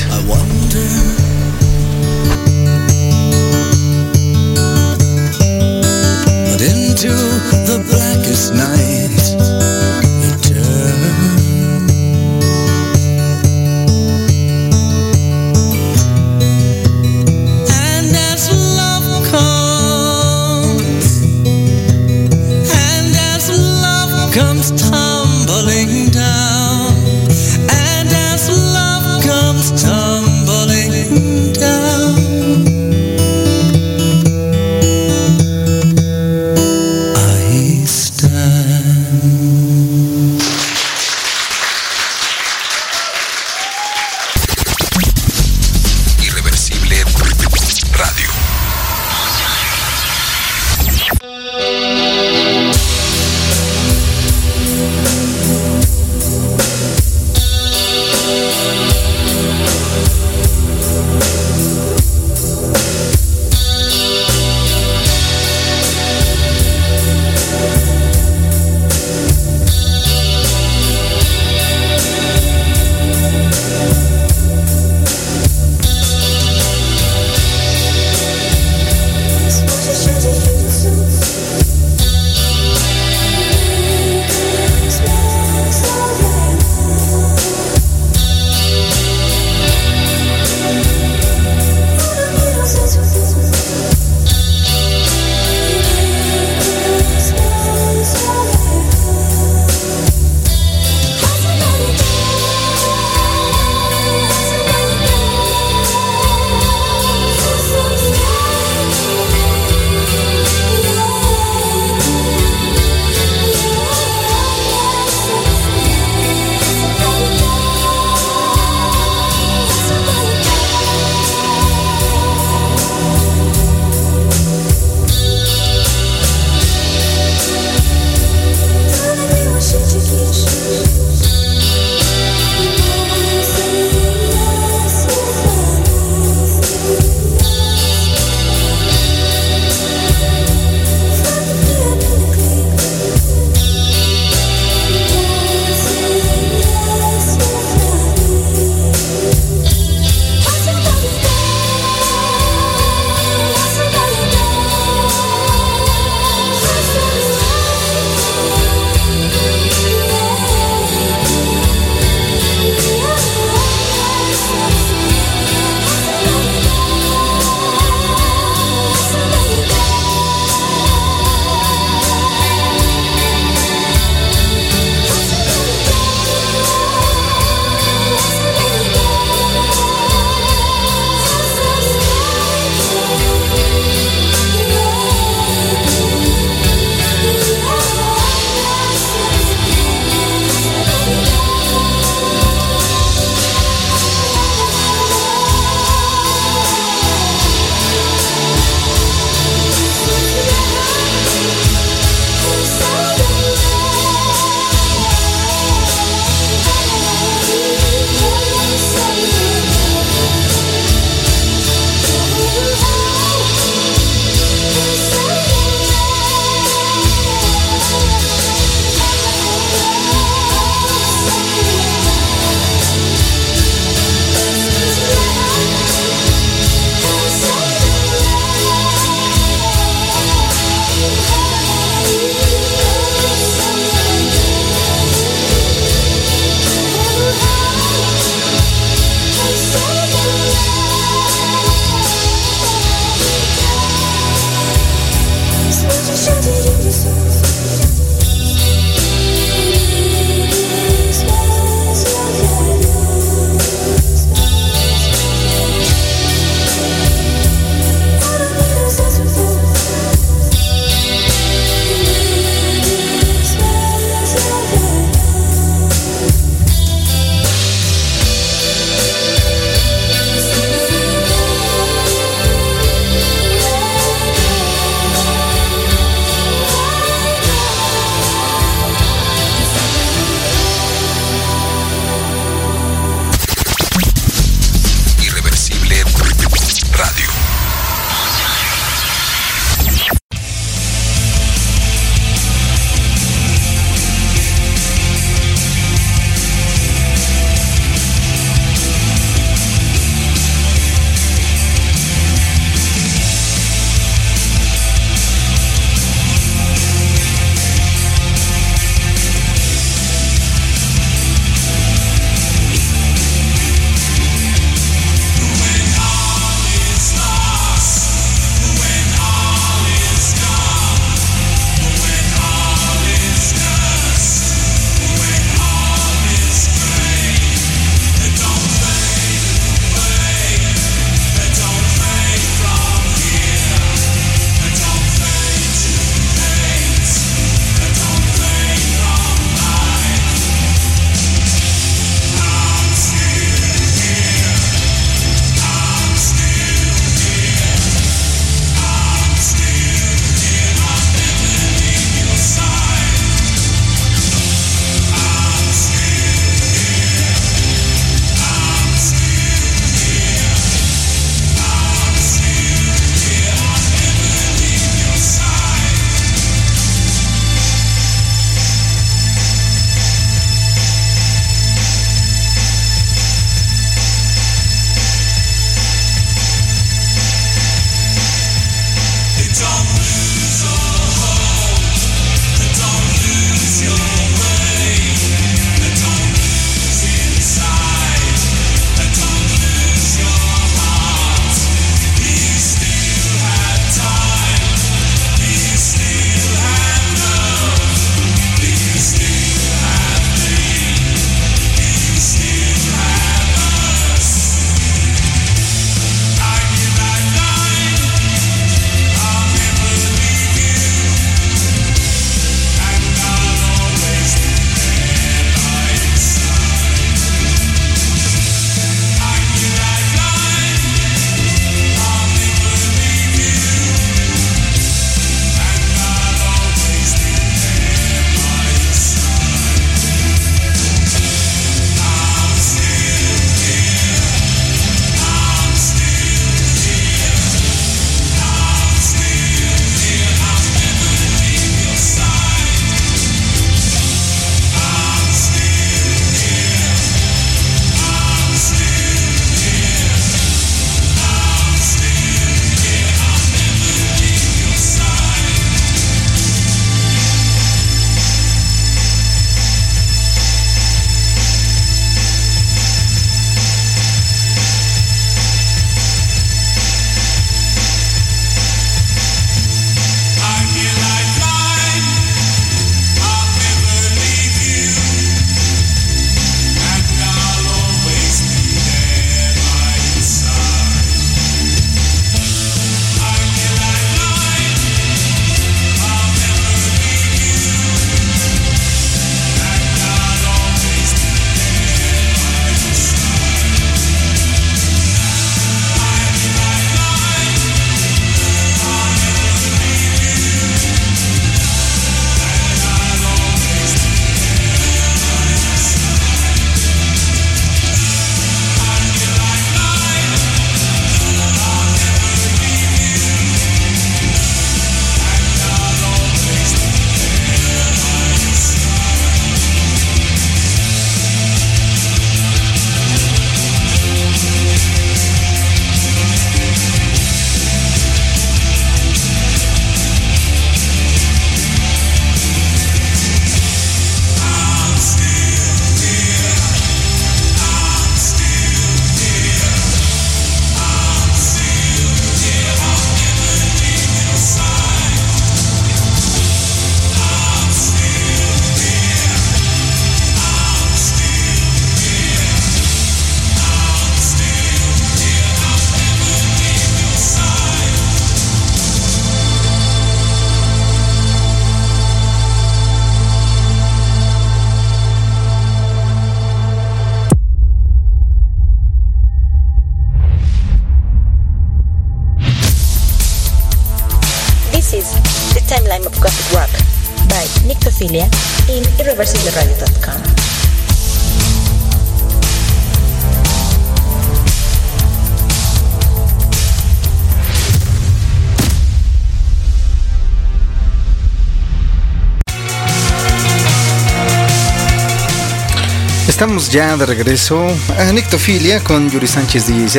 Estamos 596.41 596.71
ya 596.71 596.97
de 596.97 597.05
regreso 597.05 597.67
a 597.99 598.11
Nictofilia 598.11 598.83
con 598.83 599.11
Yuri 599.11 599.27
Sánchez 599.27 599.67
DJZ. 599.67 599.97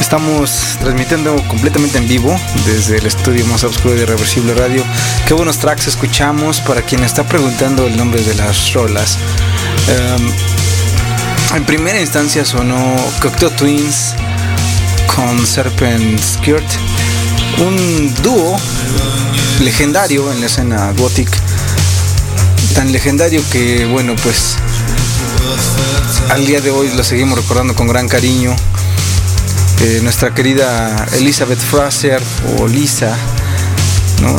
Estamos 0.00 0.76
transmitiendo 0.80 1.36
completamente 1.46 1.96
en 1.96 2.08
vivo 2.08 2.36
desde 2.66 2.96
el 2.96 3.06
estudio 3.06 3.46
más 3.46 3.62
oscuro 3.62 3.94
de 3.94 4.04
Reversible 4.04 4.52
Radio. 4.54 4.84
Qué 5.28 5.32
buenos 5.32 5.58
tracks 5.58 5.86
escuchamos 5.86 6.60
para 6.60 6.82
quien 6.82 7.04
está 7.04 7.24
preguntando 7.24 7.86
el 7.86 7.96
nombre 7.96 8.20
de 8.20 8.34
las 8.34 8.72
rolas. 8.72 9.16
Um, 10.18 11.56
en 11.56 11.64
primera 11.64 12.00
instancia 12.00 12.44
sonó 12.44 12.96
Cocteau 13.22 13.52
Twins 13.52 14.16
con 15.14 15.46
Serpent 15.46 16.20
Skirt, 16.20 16.66
un 17.60 18.12
dúo 18.24 18.58
legendario 19.60 20.32
en 20.32 20.40
la 20.40 20.46
escena 20.46 20.92
gothic. 20.96 21.30
Tan 22.74 22.90
legendario 22.90 23.40
que, 23.52 23.86
bueno, 23.86 24.16
pues 24.20 24.56
al 26.30 26.46
día 26.46 26.60
de 26.60 26.70
hoy 26.70 26.90
lo 26.94 27.04
seguimos 27.04 27.38
recordando 27.38 27.74
con 27.74 27.86
gran 27.86 28.08
cariño. 28.08 28.54
Eh, 29.80 30.00
nuestra 30.02 30.34
querida 30.34 31.06
Elizabeth 31.14 31.58
Fraser 31.58 32.22
o 32.58 32.68
Lisa, 32.68 33.16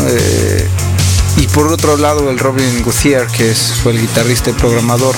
eh, 0.09 0.67
y 1.37 1.47
por 1.47 1.71
otro 1.71 1.97
lado 1.97 2.29
el 2.29 2.37
Robin 2.37 2.83
Guthier, 2.83 3.27
que 3.27 3.51
es, 3.51 3.73
fue 3.81 3.93
el 3.93 4.01
guitarrista 4.01 4.51
y 4.51 4.53
programador, 4.53 5.15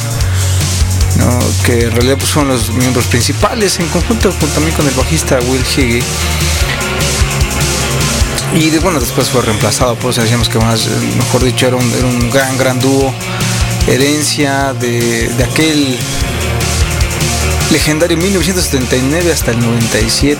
que 1.65 1.85
en 1.85 1.91
realidad 1.91 2.17
pues, 2.17 2.29
son 2.29 2.47
los 2.47 2.69
miembros 2.71 3.05
principales 3.07 3.79
en 3.79 3.87
conjunto 3.87 4.29
también 4.53 4.75
con 4.75 4.87
el 4.87 4.93
bajista 4.93 5.39
Will 5.47 5.63
Higgy. 5.75 6.03
Y 8.55 8.69
bueno, 8.79 8.99
después 8.99 9.29
fue 9.29 9.41
reemplazado, 9.41 9.95
pues 9.95 10.17
decíamos 10.17 10.47
que 10.47 10.59
más, 10.59 10.87
mejor 11.17 11.43
dicho, 11.43 11.65
era 11.65 11.75
un, 11.75 12.29
gran, 12.29 12.55
gran 12.57 12.79
dúo, 12.79 13.13
herencia 13.87 14.73
de, 14.73 15.27
de 15.29 15.43
aquel 15.43 15.97
legendario 17.71 18.17
1979 18.17 19.31
hasta 19.31 19.51
el 19.51 19.59
97. 19.59 20.39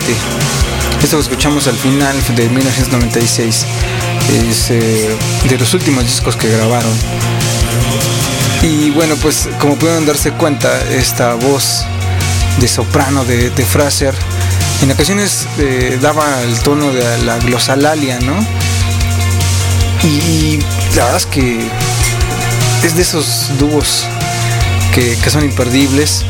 Esto 1.04 1.18
que 1.18 1.24
escuchamos 1.24 1.68
al 1.68 1.76
final 1.76 2.16
de 2.36 2.48
1996 2.48 3.66
es 4.50 4.72
eh, 4.72 5.16
de 5.50 5.58
los 5.58 5.74
últimos 5.74 6.04
discos 6.04 6.36
que 6.36 6.50
grabaron. 6.50 6.94
Y 8.62 8.92
bueno, 8.92 9.16
pues 9.18 9.50
como 9.60 9.76
pueden 9.76 10.06
darse 10.06 10.32
cuenta, 10.32 10.82
esta 10.92 11.34
voz 11.34 11.84
de 12.60 12.68
soprano 12.68 13.26
de, 13.26 13.50
Fraser 13.66 14.14
en 14.82 14.92
ocasiones 14.92 15.48
eh, 15.58 15.98
daba 16.02 16.42
el 16.44 16.60
tono 16.60 16.92
de 16.92 17.18
la 17.24 17.38
glosalalia, 17.40 18.20
¿no? 18.20 18.36
Y, 20.04 20.60
la 20.96 21.06
verdad 21.06 21.18
es 21.18 21.26
que 21.26 21.60
es 22.84 22.96
de 22.96 23.02
esos 23.02 23.50
dúos 23.58 24.06
que, 24.94 25.18
son 25.30 25.44
imperdibles 25.44 26.24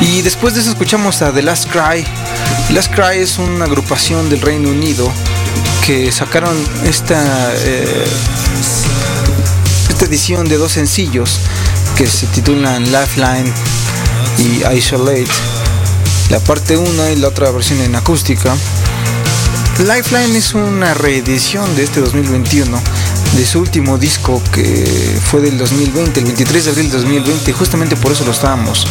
y 0.00 0.22
después 0.22 0.54
de 0.54 0.60
eso 0.60 0.70
escuchamos 0.70 1.22
a 1.22 1.32
The 1.32 1.42
Last 1.42 1.70
Cry. 1.70 2.04
The 2.68 2.74
Last 2.74 2.94
Cry 2.94 3.18
es 3.18 3.38
una 3.38 3.64
agrupación 3.64 4.28
del 4.28 4.40
Reino 4.42 4.68
Unido 4.68 5.10
que 5.84 6.12
sacaron 6.12 6.56
esta, 6.84 7.52
eh, 7.56 8.06
esta 9.88 10.04
edición 10.04 10.48
de 10.48 10.56
dos 10.56 10.72
sencillos 10.72 11.40
que 11.96 12.06
se 12.06 12.26
titulan 12.26 12.84
Lifeline 12.92 13.52
y 14.38 14.76
Isolate. 14.76 15.26
La 16.28 16.40
parte 16.40 16.76
1 16.76 17.10
y 17.10 17.16
la 17.16 17.28
otra 17.28 17.50
versión 17.50 17.80
en 17.80 17.96
acústica. 17.96 18.54
Lifeline 19.78 20.36
es 20.36 20.52
una 20.54 20.92
reedición 20.92 21.74
de 21.74 21.84
este 21.84 22.00
2021 22.00 22.97
de 23.34 23.46
su 23.46 23.60
último 23.60 23.98
disco 23.98 24.42
que 24.52 25.18
fue 25.22 25.40
del 25.40 25.58
2020, 25.58 26.20
el 26.20 26.26
23 26.26 26.64
de 26.64 26.70
abril 26.70 26.90
del 26.90 27.00
2020, 27.00 27.52
justamente 27.52 27.96
por 27.96 28.12
eso 28.12 28.24
lo 28.24 28.32
estábamos 28.32 28.86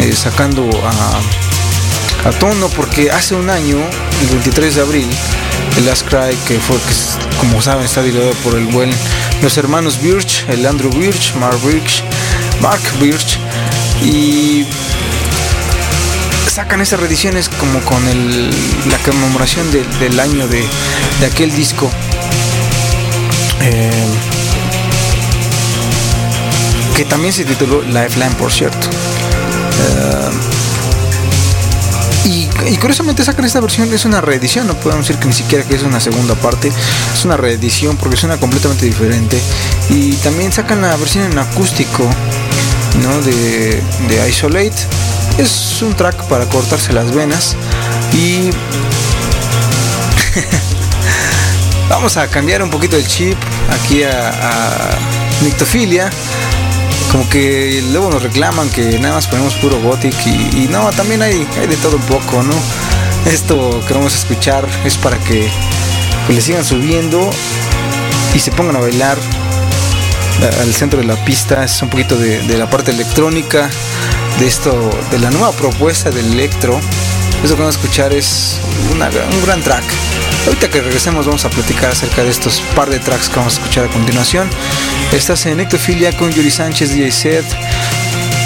eh, 0.00 0.14
sacando 0.14 0.68
a, 0.84 2.30
tono, 2.38 2.68
porque 2.70 3.10
hace 3.10 3.34
un 3.34 3.50
año, 3.50 3.76
el 4.22 4.28
23 4.28 4.74
de 4.76 4.80
abril, 4.80 5.06
el 5.76 5.86
Last 5.86 6.08
Cry, 6.08 6.34
que 6.46 6.58
fue, 6.58 6.76
como 7.38 7.60
saben, 7.60 7.84
está 7.84 8.02
dirigido 8.02 8.30
por 8.42 8.54
el 8.54 8.66
buen, 8.66 8.90
los 9.42 9.58
hermanos 9.58 10.00
Birch, 10.00 10.46
el 10.48 10.64
Andrew 10.66 10.90
Birch, 10.90 11.34
Mark 11.34 11.60
Birch, 11.62 12.02
Mark 12.60 12.82
Birch, 12.98 13.38
y 14.02 14.66
sacan 16.54 16.80
esas 16.80 17.00
reediciones 17.00 17.48
como 17.48 17.80
con 17.80 18.00
la 18.88 18.98
conmemoración 18.98 19.66
del 19.72 20.20
año 20.20 20.46
de, 20.46 20.64
aquel 21.26 21.52
disco. 21.52 21.90
Eh, 23.64 23.90
que 26.96 27.04
también 27.04 27.32
se 27.32 27.44
tituló 27.44 27.82
Lifeline, 27.82 28.34
por 28.38 28.52
cierto. 28.52 28.88
Eh, 29.80 30.30
y, 32.26 32.76
curiosamente 32.76 33.24
sacan 33.24 33.44
esta 33.44 33.60
versión, 33.60 33.92
es 33.92 34.04
una 34.04 34.20
reedición, 34.20 34.66
no 34.66 34.74
podemos 34.74 35.06
decir 35.06 35.20
que 35.20 35.28
ni 35.28 35.34
siquiera 35.34 35.64
que 35.64 35.74
es 35.74 35.82
una 35.82 36.00
segunda 36.00 36.34
parte, 36.34 36.70
es 37.12 37.24
una 37.24 37.36
reedición 37.36 37.96
porque 37.96 38.16
suena 38.16 38.36
completamente 38.36 38.86
diferente. 38.86 39.40
Y 39.90 40.12
también 40.16 40.52
sacan 40.52 40.80
la 40.80 40.96
versión 40.96 41.30
en 41.30 41.38
acústico 41.38 42.08
¿no? 43.02 43.20
de, 43.22 43.82
de 44.08 44.28
Isolate. 44.28 44.74
Es 45.38 45.82
un 45.82 45.94
track 45.94 46.24
para 46.24 46.46
cortarse 46.46 46.92
las 46.92 47.12
venas 47.12 47.56
y 48.12 48.50
vamos 52.04 52.18
a 52.18 52.28
cambiar 52.28 52.62
un 52.62 52.68
poquito 52.68 52.98
el 52.98 53.06
chip 53.06 53.38
aquí 53.70 54.02
a, 54.02 54.28
a 54.28 54.98
Nictofilia 55.42 56.10
como 57.10 57.26
que 57.30 57.82
luego 57.92 58.10
nos 58.10 58.22
reclaman 58.22 58.68
que 58.68 58.98
nada 58.98 59.14
más 59.14 59.26
ponemos 59.26 59.54
puro 59.54 59.80
gothic 59.80 60.14
y, 60.26 60.68
no, 60.68 60.90
también 60.90 61.22
hay, 61.22 61.48
hay, 61.58 61.66
de 61.66 61.78
todo 61.78 61.96
un 61.96 62.02
poco, 62.02 62.42
¿no? 62.42 62.52
Esto 63.24 63.82
que 63.88 63.94
vamos 63.94 64.12
a 64.12 64.18
escuchar 64.18 64.68
es 64.84 64.98
para 64.98 65.16
que 65.16 65.48
le 66.28 66.40
sigan 66.42 66.62
subiendo 66.62 67.30
y 68.34 68.38
se 68.38 68.50
pongan 68.50 68.76
a 68.76 68.80
bailar 68.80 69.16
al 70.60 70.74
centro 70.74 71.00
de 71.00 71.06
la 71.06 71.16
pista. 71.24 71.64
Es 71.64 71.80
un 71.80 71.88
poquito 71.88 72.18
de, 72.18 72.58
la 72.58 72.68
parte 72.68 72.90
electrónica 72.90 73.70
de 74.38 74.46
esto, 74.46 74.90
de 75.10 75.18
la 75.20 75.30
nueva 75.30 75.52
propuesta 75.52 76.10
del 76.10 76.26
electro. 76.32 76.78
Eso 77.42 77.54
que 77.54 77.62
vamos 77.62 77.76
a 77.76 77.80
escuchar 77.80 78.12
es 78.12 78.58
un 78.92 78.98
gran 79.42 79.62
track. 79.62 79.84
Ahorita 80.46 80.68
que 80.68 80.82
regresemos 80.82 81.24
vamos 81.24 81.44
a 81.46 81.50
platicar 81.50 81.92
acerca 81.92 82.22
de 82.22 82.30
estos 82.30 82.60
par 82.76 82.90
de 82.90 82.98
tracks 82.98 83.30
que 83.30 83.36
vamos 83.36 83.56
a 83.56 83.60
escuchar 83.60 83.86
a 83.86 83.88
continuación. 83.88 84.50
Estás 85.10 85.46
en 85.46 85.58
Ectofilia 85.58 86.14
con 86.14 86.30
Yuri 86.30 86.50
Sánchez 86.50 86.90
DJ 86.90 87.10
Set, 87.12 87.44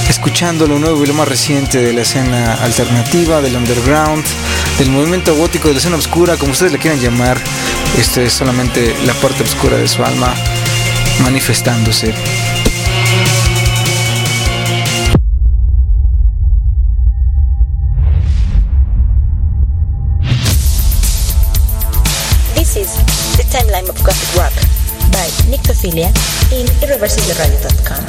escuchando 0.09 0.69
lo 0.69 0.79
nuevo 0.79 1.03
y 1.03 1.09
lo 1.09 1.15
más 1.15 1.27
reciente 1.27 1.79
de 1.79 1.93
la 1.93 2.03
escena 2.03 2.55
alternativa, 2.55 3.41
del 3.41 3.57
underground, 3.57 4.25
del 4.79 4.91
movimiento 4.91 5.35
gótico, 5.35 5.67
de 5.67 5.75
la 5.75 5.81
escena 5.81 5.97
oscura, 5.97 6.37
como 6.37 6.53
ustedes 6.53 6.71
le 6.71 6.79
quieran 6.79 7.01
llamar. 7.01 7.41
Esto 7.99 8.21
es 8.21 8.33
solamente 8.33 8.95
la 9.05 9.15
parte 9.15 9.43
oscura 9.43 9.77
de 9.77 9.89
su 9.89 10.05
alma 10.05 10.33
manifestándose. 11.23 12.15
Nictophilia 25.79 26.11
in 26.51 26.67
irreversibleradio.com. 26.81 28.08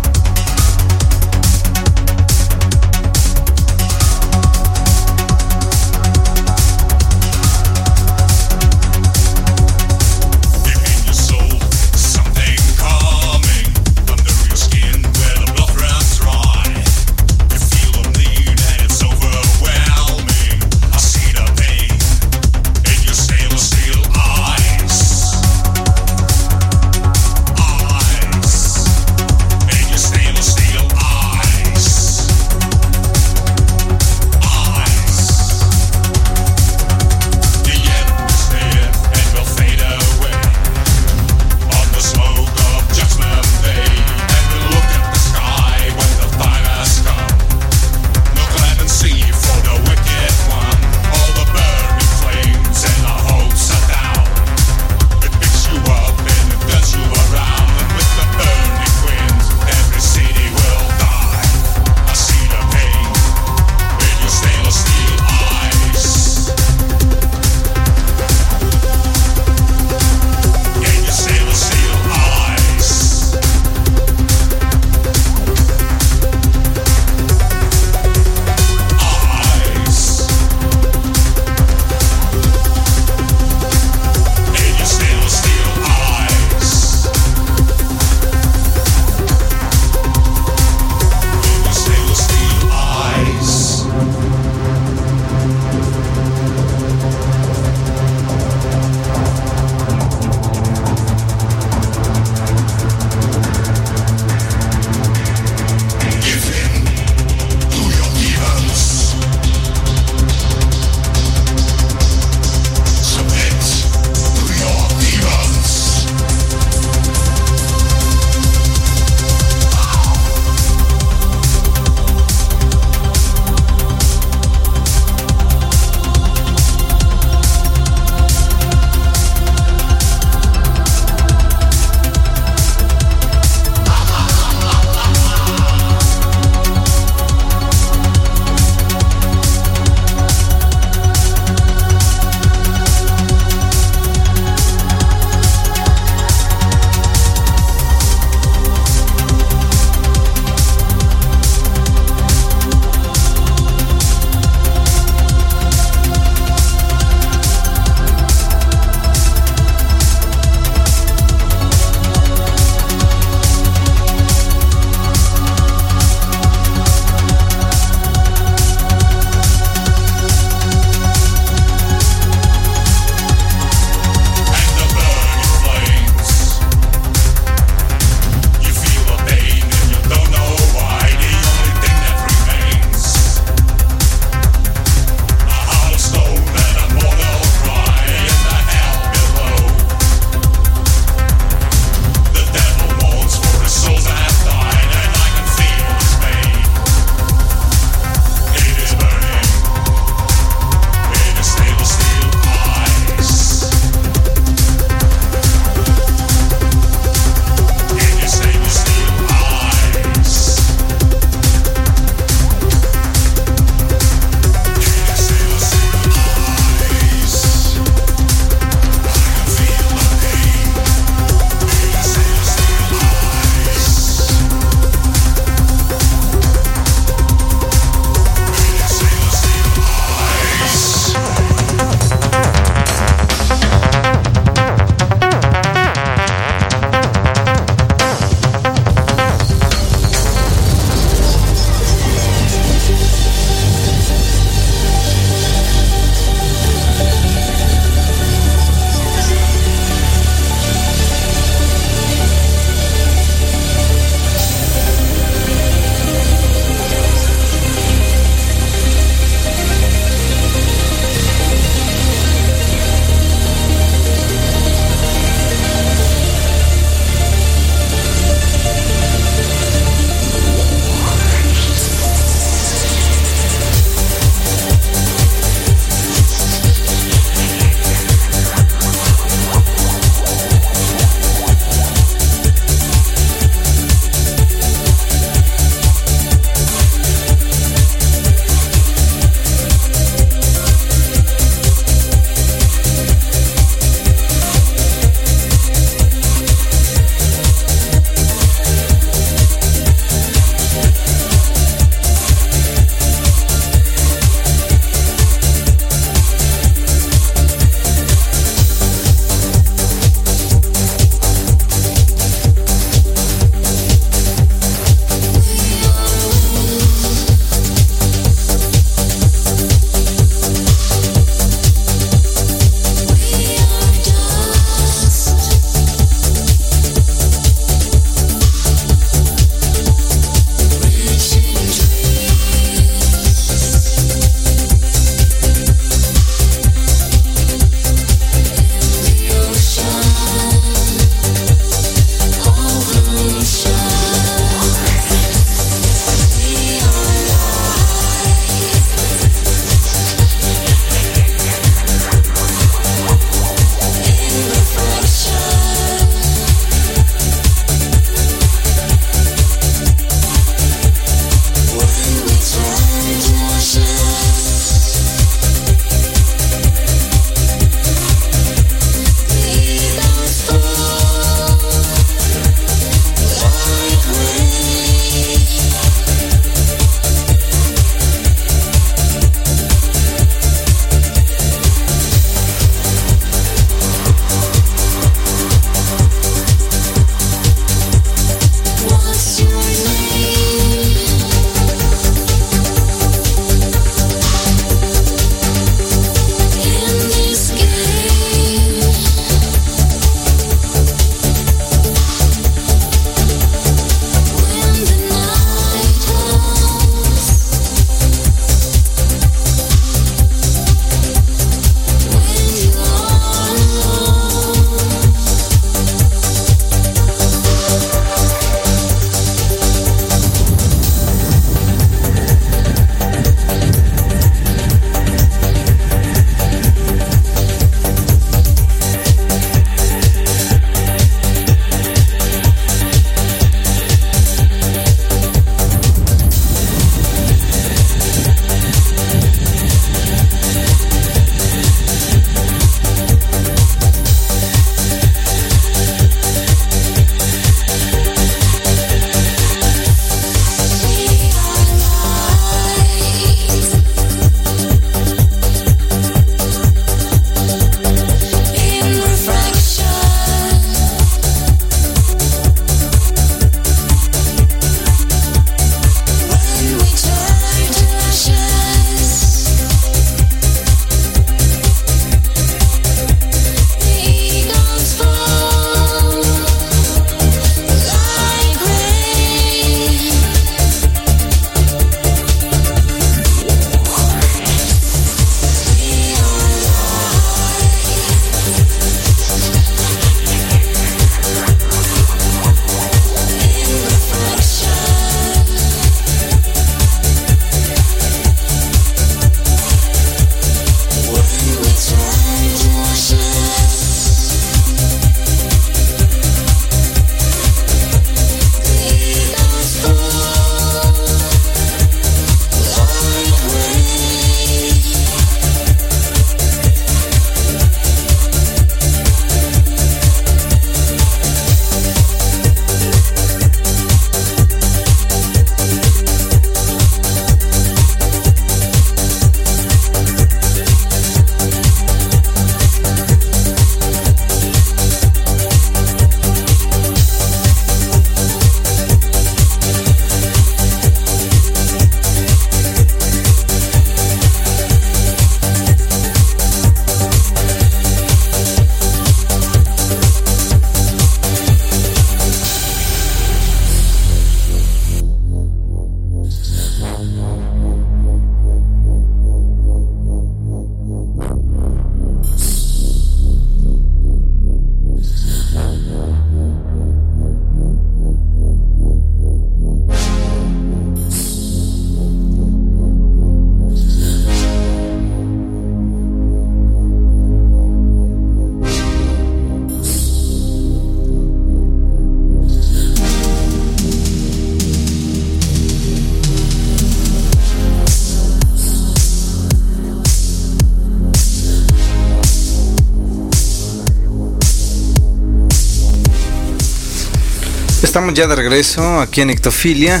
Estamos 598.06 598.18
ya 598.20 598.28
de 598.28 598.36
regreso 598.36 599.00
aquí 599.00 599.20
en 599.20 599.30
Ictofilia. 599.30 600.00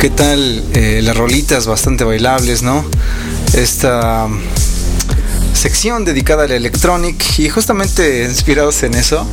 ¿Qué 0.00 0.10
tal 0.10 0.64
eh, 0.74 1.00
las 1.00 1.16
rolitas 1.16 1.64
bastante 1.64 2.02
bailables, 2.02 2.64
no? 2.64 2.84
Esta 3.54 4.26
sección 5.52 6.04
dedicada 6.04 6.42
al 6.42 6.50
electronic 6.50 7.38
y 7.38 7.48
justamente 7.48 8.24
inspirados 8.24 8.82
en 8.82 8.94
eso 8.94 9.24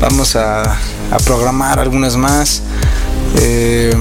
vamos 0.00 0.34
a, 0.34 0.62
a 0.62 1.16
programar 1.24 1.78
algunas 1.78 2.16
más. 2.16 2.62
Eh, 3.36 3.94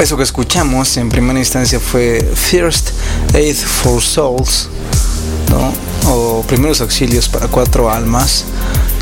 eso 0.00 0.16
que 0.16 0.24
escuchamos 0.24 0.96
en 0.96 1.10
primera 1.10 1.38
instancia 1.38 1.78
fue 1.78 2.28
First 2.34 2.90
Aid 3.34 3.54
for 3.54 4.02
Souls, 4.02 4.68
¿no? 5.48 5.72
o 6.10 6.42
Primeros 6.42 6.80
Auxilios 6.80 7.28
para 7.28 7.46
Cuatro 7.46 7.88
Almas, 7.88 8.46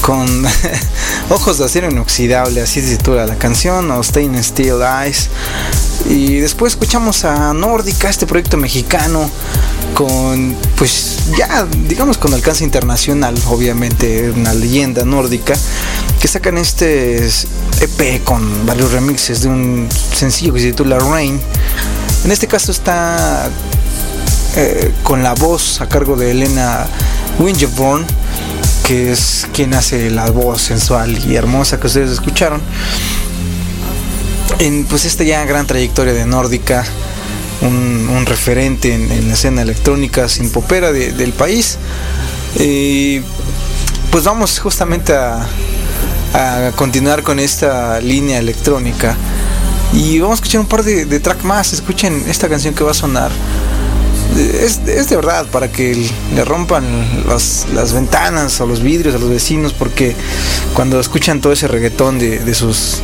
con 0.09 0.47
Ojos 1.29 1.59
de 1.59 1.67
Acero 1.67 1.91
Inoxidable, 1.91 2.63
así 2.63 2.81
se 2.81 2.97
titula 2.97 3.27
la 3.27 3.37
canción, 3.37 3.91
o 3.91 4.01
Stain 4.01 4.43
Steel 4.43 4.79
Eyes. 4.81 5.29
Y 6.09 6.37
después 6.37 6.73
escuchamos 6.73 7.27
a 7.27 7.53
Nórdica, 7.53 8.09
este 8.09 8.27
proyecto 8.27 8.57
mexicano, 8.57 9.29
con, 9.93 10.57
pues 10.77 11.19
ya, 11.37 11.67
digamos, 11.87 12.17
con 12.17 12.33
alcance 12.33 12.65
internacional, 12.65 13.35
obviamente, 13.49 14.31
una 14.31 14.55
leyenda 14.55 15.05
nórdica, 15.05 15.55
que 16.19 16.27
sacan 16.27 16.57
este 16.57 17.19
EP 17.27 18.25
con 18.25 18.65
varios 18.65 18.91
remixes 18.93 19.43
de 19.43 19.49
un 19.49 19.91
sencillo 20.15 20.55
que 20.55 20.61
se 20.61 20.67
titula 20.69 20.99
Rain. 21.01 21.39
En 22.25 22.33
este 22.33 22.47
caso 22.47 22.73
está 22.73 23.51
eh, 24.57 24.91
con 25.03 25.23
la 25.23 25.35
voz 25.35 25.83
a 25.83 25.87
cargo 25.87 26.17
de 26.17 26.31
Elena 26.31 26.87
Wingeborn, 27.39 28.07
que 28.89 29.13
es 29.13 29.47
quien 29.53 29.75
hace 29.75 30.09
la 30.09 30.31
voz 30.31 30.63
sensual 30.63 31.23
y 31.27 31.37
hermosa 31.37 31.79
que 31.79 31.89
ustedes 31.89 32.11
escucharon. 32.11 32.63
En 34.61 34.87
pues 34.87 35.05
esta 35.05 35.25
ya 35.25 35.45
gran 35.45 35.67
trayectoria 35.67 36.15
de 36.15 36.25
Nórdica, 36.25 36.87
un, 37.61 38.25
referente 38.25 38.95
en, 38.95 39.29
la 39.29 39.35
escena 39.35 39.61
electrónica 39.61 40.27
sin 40.31 40.49
popera 40.49 40.91
del 40.91 41.33
país. 41.35 41.77
pues 44.11 44.25
vamos 44.25 44.59
justamente 44.59 45.13
a, 45.15 45.47
continuar 46.75 47.23
con 47.23 47.41
esta 47.41 48.01
línea 48.01 48.39
electrónica. 48.39 49.19
Y 49.93 50.19
vamos 50.19 50.39
a 50.39 50.43
escuchar 50.43 50.63
un 50.63 50.67
par 50.67 50.83
de 50.83 51.21
track 51.21 51.43
más. 51.43 51.75
Escuchen 51.75 52.25
esta 52.27 52.49
canción 52.49 52.75
que 52.75 52.85
va 52.85 52.93
a 52.93 52.95
sonar. 52.95 53.33
Es, 54.37 54.85
de 54.85 55.17
verdad 55.17 55.47
para 55.47 55.73
que 55.73 55.97
le 56.35 56.45
rompan 56.45 56.85
las, 57.27 57.67
las, 57.75 57.93
ventanas 57.93 58.61
o 58.61 58.67
los 58.67 58.83
vidrios 58.83 59.15
a 59.15 59.19
los 59.19 59.31
vecinos 59.31 59.73
porque 59.73 60.15
cuando 60.75 61.01
escuchan 61.01 61.41
todo 61.41 61.53
ese 61.53 61.67
reggaetón 61.67 62.19
de, 62.19 62.39
de, 62.39 62.55
sus 62.55 62.99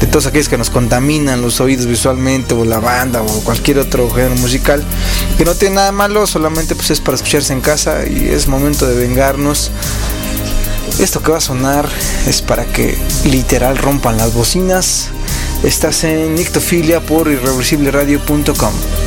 de 0.00 0.06
todos 0.06 0.26
aquellos 0.26 0.48
que 0.48 0.58
nos 0.58 0.70
contaminan 0.70 1.40
los 1.40 1.60
oídos 1.60 1.86
visualmente 1.86 2.54
o 2.54 2.64
la 2.64 2.80
banda 2.80 3.22
o 3.22 3.26
cualquier 3.44 3.78
otro 3.78 4.10
género 4.10 4.34
musical 4.36 4.82
que 5.38 5.44
no 5.44 5.54
tiene 5.54 5.76
nada 5.76 5.92
malo 5.92 6.26
solamente 6.26 6.74
pues 6.74 6.90
es 6.90 7.00
para 7.00 7.16
escucharse 7.16 7.52
en 7.52 7.60
casa 7.60 8.06
y 8.06 8.28
es 8.28 8.48
momento 8.48 8.86
de 8.86 8.96
vengarnos 8.96 9.70
esto 11.00 11.22
que 11.22 11.32
va 11.32 11.38
a 11.38 11.40
sonar 11.40 11.88
es 12.28 12.40
para 12.40 12.66
que 12.66 12.96
literal 13.24 13.78
rompan 13.78 14.16
las 14.16 14.32
bocinas. 14.32 15.08
Estás 15.64 16.04
en 16.04 16.34
Nictofilia 16.34 17.00
por 17.00 17.28
irreversibleradio.com. 17.28 19.03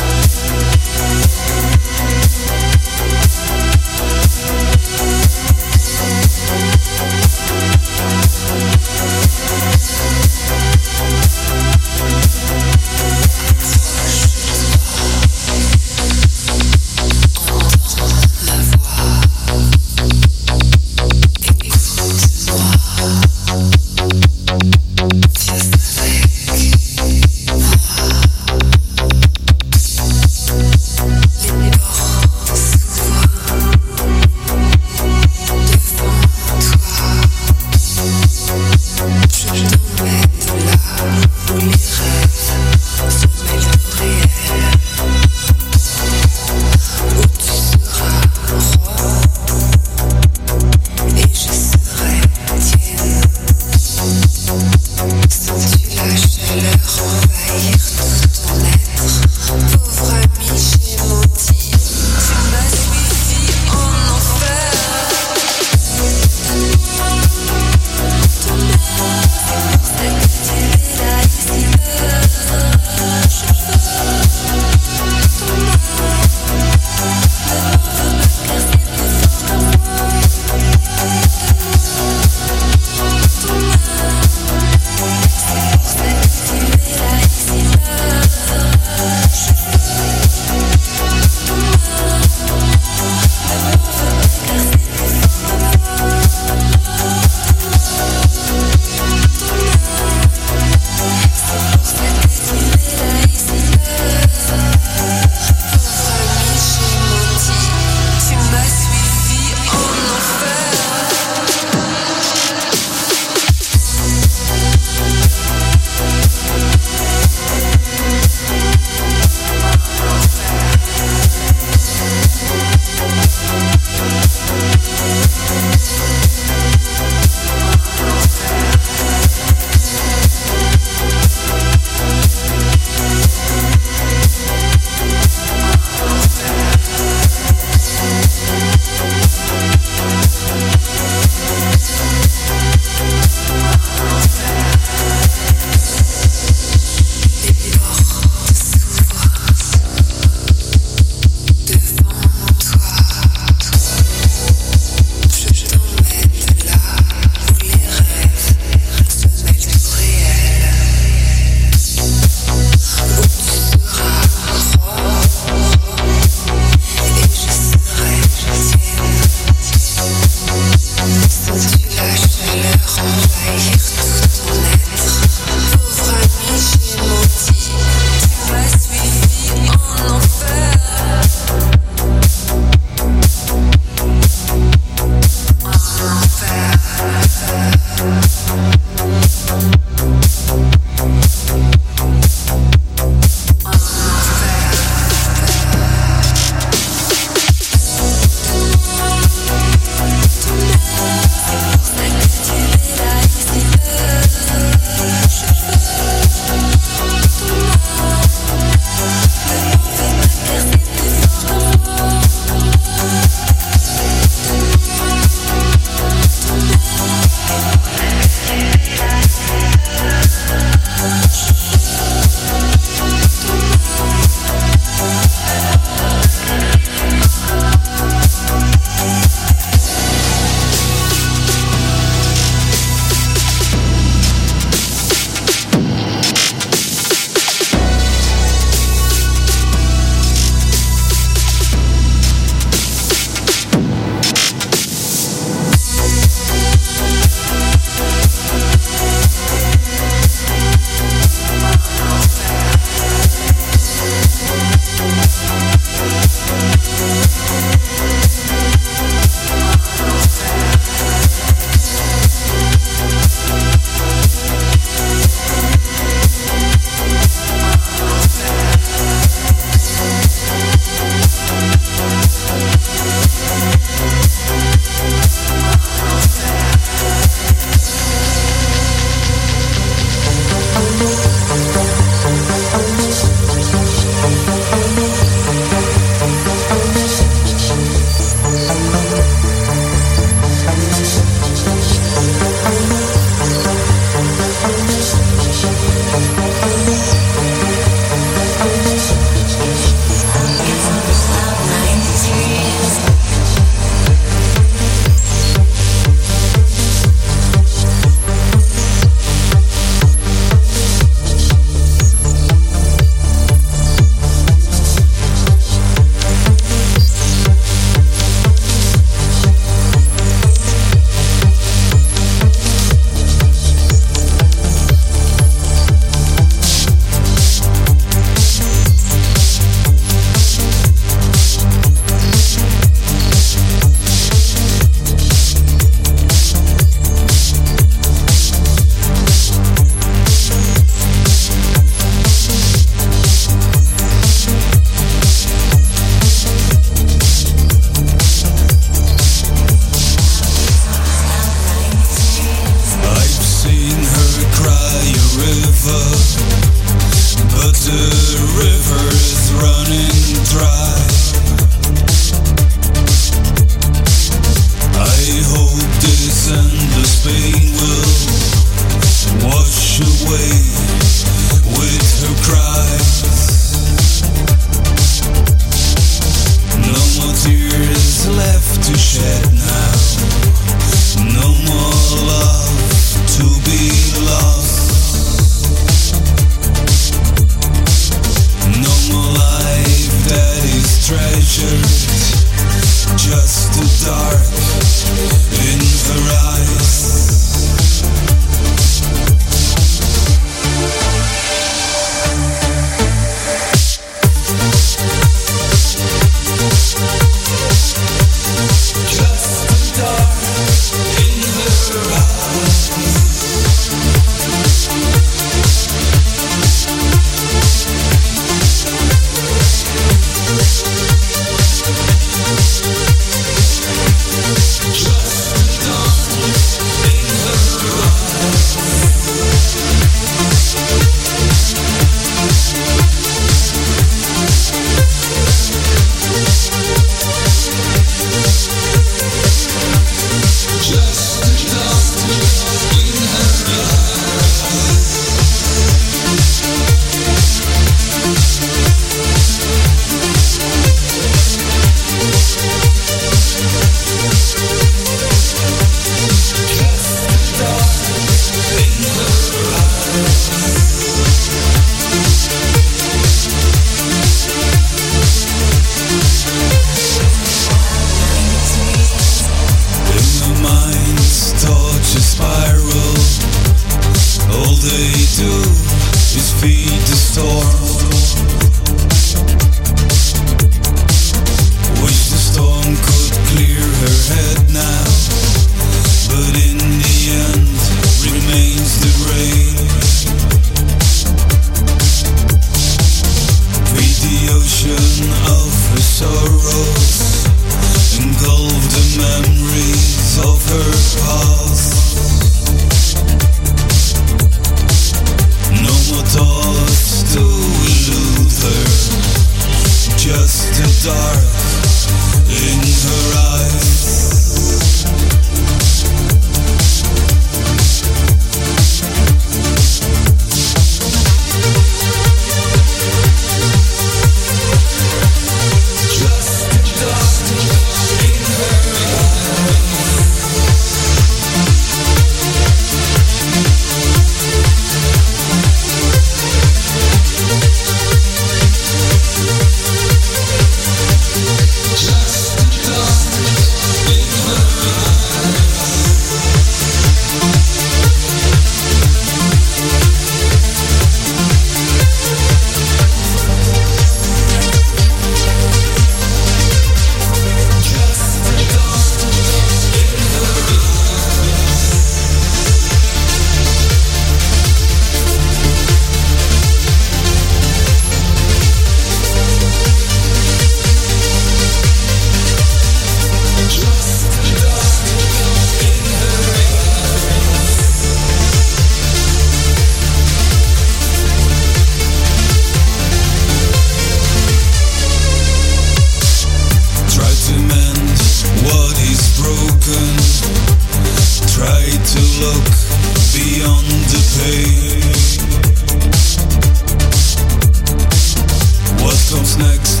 de 599.57 600.00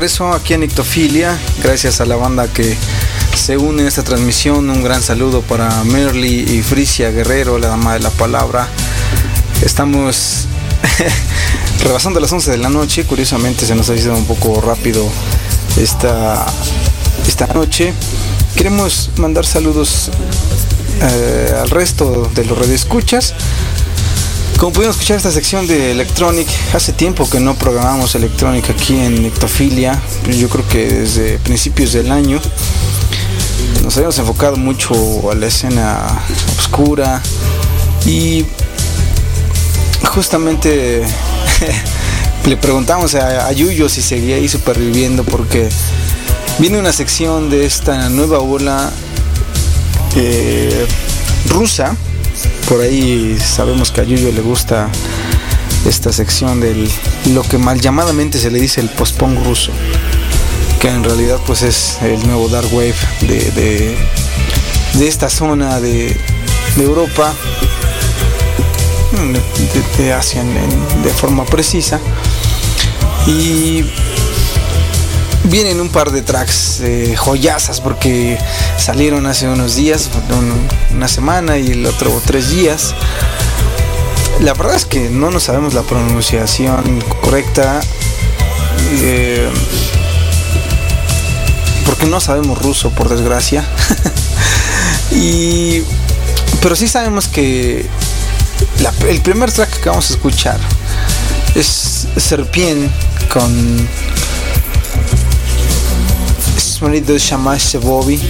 regreso 0.00 0.32
aquí 0.32 0.54
en 0.54 0.62
Ictofilia. 0.62 1.38
Gracias 1.62 2.00
a 2.00 2.06
la 2.06 2.16
banda 2.16 2.48
que 2.48 2.74
se 3.36 3.58
une 3.58 3.82
en 3.82 3.86
esta 3.86 4.02
transmisión. 4.02 4.70
Un 4.70 4.82
gran 4.82 5.02
saludo 5.02 5.42
para 5.42 5.84
Merly 5.84 6.40
y 6.40 6.62
Frisia 6.62 7.10
Guerrero, 7.10 7.58
la 7.58 7.68
dama 7.68 7.92
de 7.92 8.00
la 8.00 8.08
palabra. 8.08 8.66
Estamos 9.62 10.46
rebasando 11.82 12.18
las 12.18 12.32
11 12.32 12.50
de 12.50 12.56
la 12.56 12.70
noche. 12.70 13.04
Curiosamente 13.04 13.66
se 13.66 13.74
nos 13.74 13.90
ha 13.90 13.94
ido 13.94 14.16
un 14.16 14.24
poco 14.24 14.62
rápido 14.62 15.06
esta, 15.76 16.46
esta 17.28 17.48
noche. 17.48 17.92
Queremos 18.56 19.10
mandar 19.16 19.44
saludos 19.44 20.10
eh, 21.02 21.54
al 21.60 21.68
resto 21.68 22.30
de 22.34 22.46
los 22.46 22.56
radioescuchas. 22.56 23.34
Como 24.60 24.74
pudimos 24.74 24.96
escuchar 24.96 25.16
esta 25.16 25.30
sección 25.30 25.66
de 25.66 25.92
Electronic, 25.92 26.46
hace 26.74 26.92
tiempo 26.92 27.26
que 27.30 27.40
no 27.40 27.54
programamos 27.54 28.14
Electronic 28.14 28.68
aquí 28.68 28.94
en 28.94 29.24
Ectofilia, 29.24 29.98
yo 30.38 30.50
creo 30.50 30.68
que 30.68 30.86
desde 30.86 31.38
principios 31.38 31.94
del 31.94 32.12
año 32.12 32.38
nos 33.82 33.96
habíamos 33.96 34.18
enfocado 34.18 34.58
mucho 34.58 35.30
a 35.32 35.34
la 35.34 35.46
escena 35.46 35.98
oscura 36.58 37.22
y 38.04 38.44
justamente 40.12 41.04
le 42.46 42.56
preguntamos 42.58 43.14
a, 43.14 43.50
Yuyo 43.52 43.88
si 43.88 44.02
seguía 44.02 44.36
ahí 44.36 44.46
superviviendo 44.46 45.24
porque 45.24 45.70
Viene 46.58 46.78
una 46.78 46.92
sección 46.92 47.48
de 47.48 47.64
esta 47.64 48.10
nueva 48.10 48.40
ola 48.40 48.92
eh, 50.16 50.86
rusa. 51.48 51.96
Por 52.70 52.82
ahí 52.82 53.36
sabemos 53.36 53.90
que 53.90 54.00
a 54.00 54.04
Yuyo 54.04 54.30
le 54.30 54.42
gusta 54.42 54.88
esta 55.84 56.12
sección 56.12 56.60
del 56.60 56.88
lo 57.34 57.42
que 57.42 57.58
mal 57.58 57.80
llamadamente 57.80 58.38
se 58.38 58.48
le 58.48 58.60
dice 58.60 58.80
el 58.80 58.88
post-punk 58.90 59.44
ruso. 59.44 59.72
Que 60.80 60.88
en 60.88 61.02
realidad 61.02 61.38
pues 61.48 61.62
es 61.62 61.98
el 62.00 62.24
nuevo 62.28 62.48
dark 62.48 62.72
wave 62.72 62.94
de, 63.22 63.96
de, 64.94 65.08
esta 65.08 65.28
zona 65.28 65.80
de, 65.80 66.16
de 66.76 66.84
Europa 66.84 67.34
de, 69.98 70.12
Asia 70.12 70.44
de 70.44 71.10
forma 71.10 71.44
precisa 71.46 72.00
y 73.26 73.84
vienen 75.44 75.80
un 75.80 75.88
par 75.88 76.10
de 76.10 76.22
tracks 76.22 76.80
eh, 76.80 77.14
joyasas 77.16 77.80
porque 77.80 78.38
salieron 78.78 79.26
hace 79.26 79.48
unos 79.48 79.76
días, 79.76 80.08
una 80.94 81.08
semana 81.08 81.58
y 81.58 81.68
el 81.68 81.86
otro 81.86 82.20
tres 82.24 82.50
días. 82.50 82.94
La 84.40 84.54
verdad 84.54 84.76
es 84.76 84.86
que 84.86 85.10
no 85.10 85.30
nos 85.30 85.44
sabemos 85.44 85.74
la 85.74 85.82
pronunciación 85.82 87.02
correcta. 87.22 87.80
Eh, 89.02 89.48
porque 91.84 92.06
no 92.06 92.20
sabemos 92.20 92.62
ruso, 92.62 92.90
por 92.90 93.08
desgracia. 93.08 93.64
y, 95.10 95.82
pero 96.62 96.76
sí 96.76 96.88
sabemos 96.88 97.28
que 97.28 97.86
el 99.08 99.20
primer 99.20 99.50
track 99.50 99.80
que 99.80 99.88
vamos 99.88 100.10
a 100.10 100.14
escuchar 100.14 100.58
es 101.54 102.06
Serpien 102.16 102.90
con 103.32 103.88
marido 106.80 107.16
Shamash 107.16 107.76
Bobby. 107.76 108.20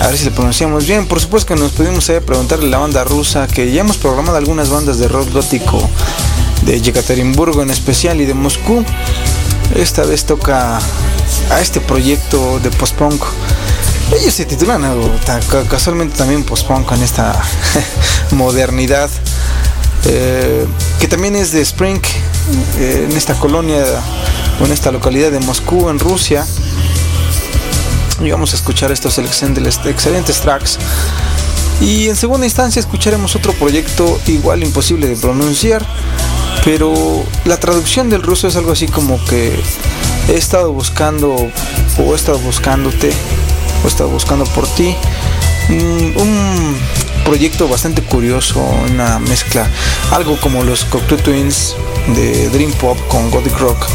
A 0.00 0.08
ver 0.08 0.16
si 0.16 0.24
le 0.24 0.30
pronunciamos 0.30 0.86
bien. 0.86 1.06
Por 1.06 1.20
supuesto 1.20 1.54
que 1.54 1.60
nos 1.60 1.72
pudimos 1.72 2.08
eh, 2.08 2.20
preguntarle 2.20 2.66
a 2.66 2.70
la 2.70 2.78
banda 2.78 3.04
rusa, 3.04 3.46
que 3.46 3.70
ya 3.72 3.80
hemos 3.80 3.96
programado 3.98 4.36
algunas 4.36 4.70
bandas 4.70 4.98
de 4.98 5.08
rock 5.08 5.32
gótico 5.32 5.88
de 6.62 6.80
Yekaterinburgo 6.80 7.62
en 7.62 7.70
especial 7.70 8.20
y 8.20 8.26
de 8.26 8.34
Moscú. 8.34 8.84
Esta 9.74 10.04
vez 10.04 10.24
toca 10.24 10.78
a 11.50 11.60
este 11.60 11.80
proyecto 11.80 12.60
de 12.60 12.70
post-punk. 12.70 13.22
Ellos 14.18 14.34
se 14.34 14.46
titulan 14.46 14.82
casualmente 15.68 16.16
también 16.16 16.44
post-punk 16.44 16.92
en 16.92 17.02
esta 17.02 17.40
modernidad. 18.32 19.10
Eh, 20.04 20.66
que 21.00 21.08
también 21.08 21.36
es 21.36 21.52
de 21.52 21.60
Spring, 21.62 22.00
eh, 22.78 23.08
en 23.10 23.16
esta 23.16 23.34
colonia 23.34 23.84
o 24.60 24.64
en 24.64 24.72
esta 24.72 24.90
localidad 24.90 25.30
de 25.30 25.40
Moscú, 25.40 25.90
en 25.90 25.98
Rusia 25.98 26.46
y 28.20 28.30
vamos 28.30 28.52
a 28.52 28.56
escuchar 28.56 28.92
estos 28.92 29.18
excelentes 29.18 30.40
tracks. 30.40 30.78
Y 31.80 32.08
en 32.08 32.16
segunda 32.16 32.46
instancia 32.46 32.80
escucharemos 32.80 33.36
otro 33.36 33.52
proyecto 33.52 34.20
igual 34.26 34.62
imposible 34.64 35.06
de 35.06 35.16
pronunciar, 35.16 35.86
pero 36.64 37.24
la 37.44 37.58
traducción 37.58 38.10
del 38.10 38.22
ruso 38.22 38.48
es 38.48 38.56
algo 38.56 38.72
así 38.72 38.88
como 38.88 39.22
que 39.26 39.58
he 40.28 40.34
estado 40.34 40.72
buscando 40.72 41.34
o 41.98 42.12
he 42.12 42.16
estado 42.16 42.38
buscándote 42.38 43.12
o 43.82 43.86
he 43.86 43.88
estado 43.88 44.10
buscando 44.10 44.44
por 44.46 44.66
ti. 44.74 44.96
Mm, 45.68 46.16
un 46.16 46.76
proyecto 47.24 47.68
bastante 47.68 48.02
curioso, 48.02 48.60
una 48.90 49.18
mezcla, 49.18 49.66
algo 50.10 50.36
como 50.40 50.64
los 50.64 50.84
Cocteau 50.86 51.20
Twins 51.20 51.76
de 52.16 52.48
Dream 52.48 52.72
Pop 52.72 52.98
con 53.08 53.30
Gothic 53.30 53.58
Rock, 53.58 53.86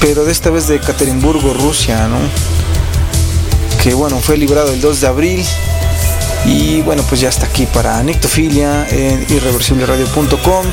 pero 0.00 0.24
de 0.24 0.32
esta 0.32 0.50
vez 0.50 0.66
de 0.66 0.76
Ekaterimburgo, 0.76 1.52
Rusia, 1.54 2.08
¿no? 2.08 2.18
Que 3.82 3.94
bueno, 3.94 4.20
fue 4.20 4.36
librado 4.36 4.72
el 4.72 4.80
2 4.80 5.00
de 5.00 5.06
abril. 5.08 5.44
Y 6.44 6.82
bueno, 6.82 7.02
pues 7.08 7.20
ya 7.20 7.28
está 7.28 7.46
aquí 7.46 7.66
para 7.66 8.00
Nictofilia 8.02 8.86
en 8.88 9.26
irreversibleradio.com. 9.28 10.66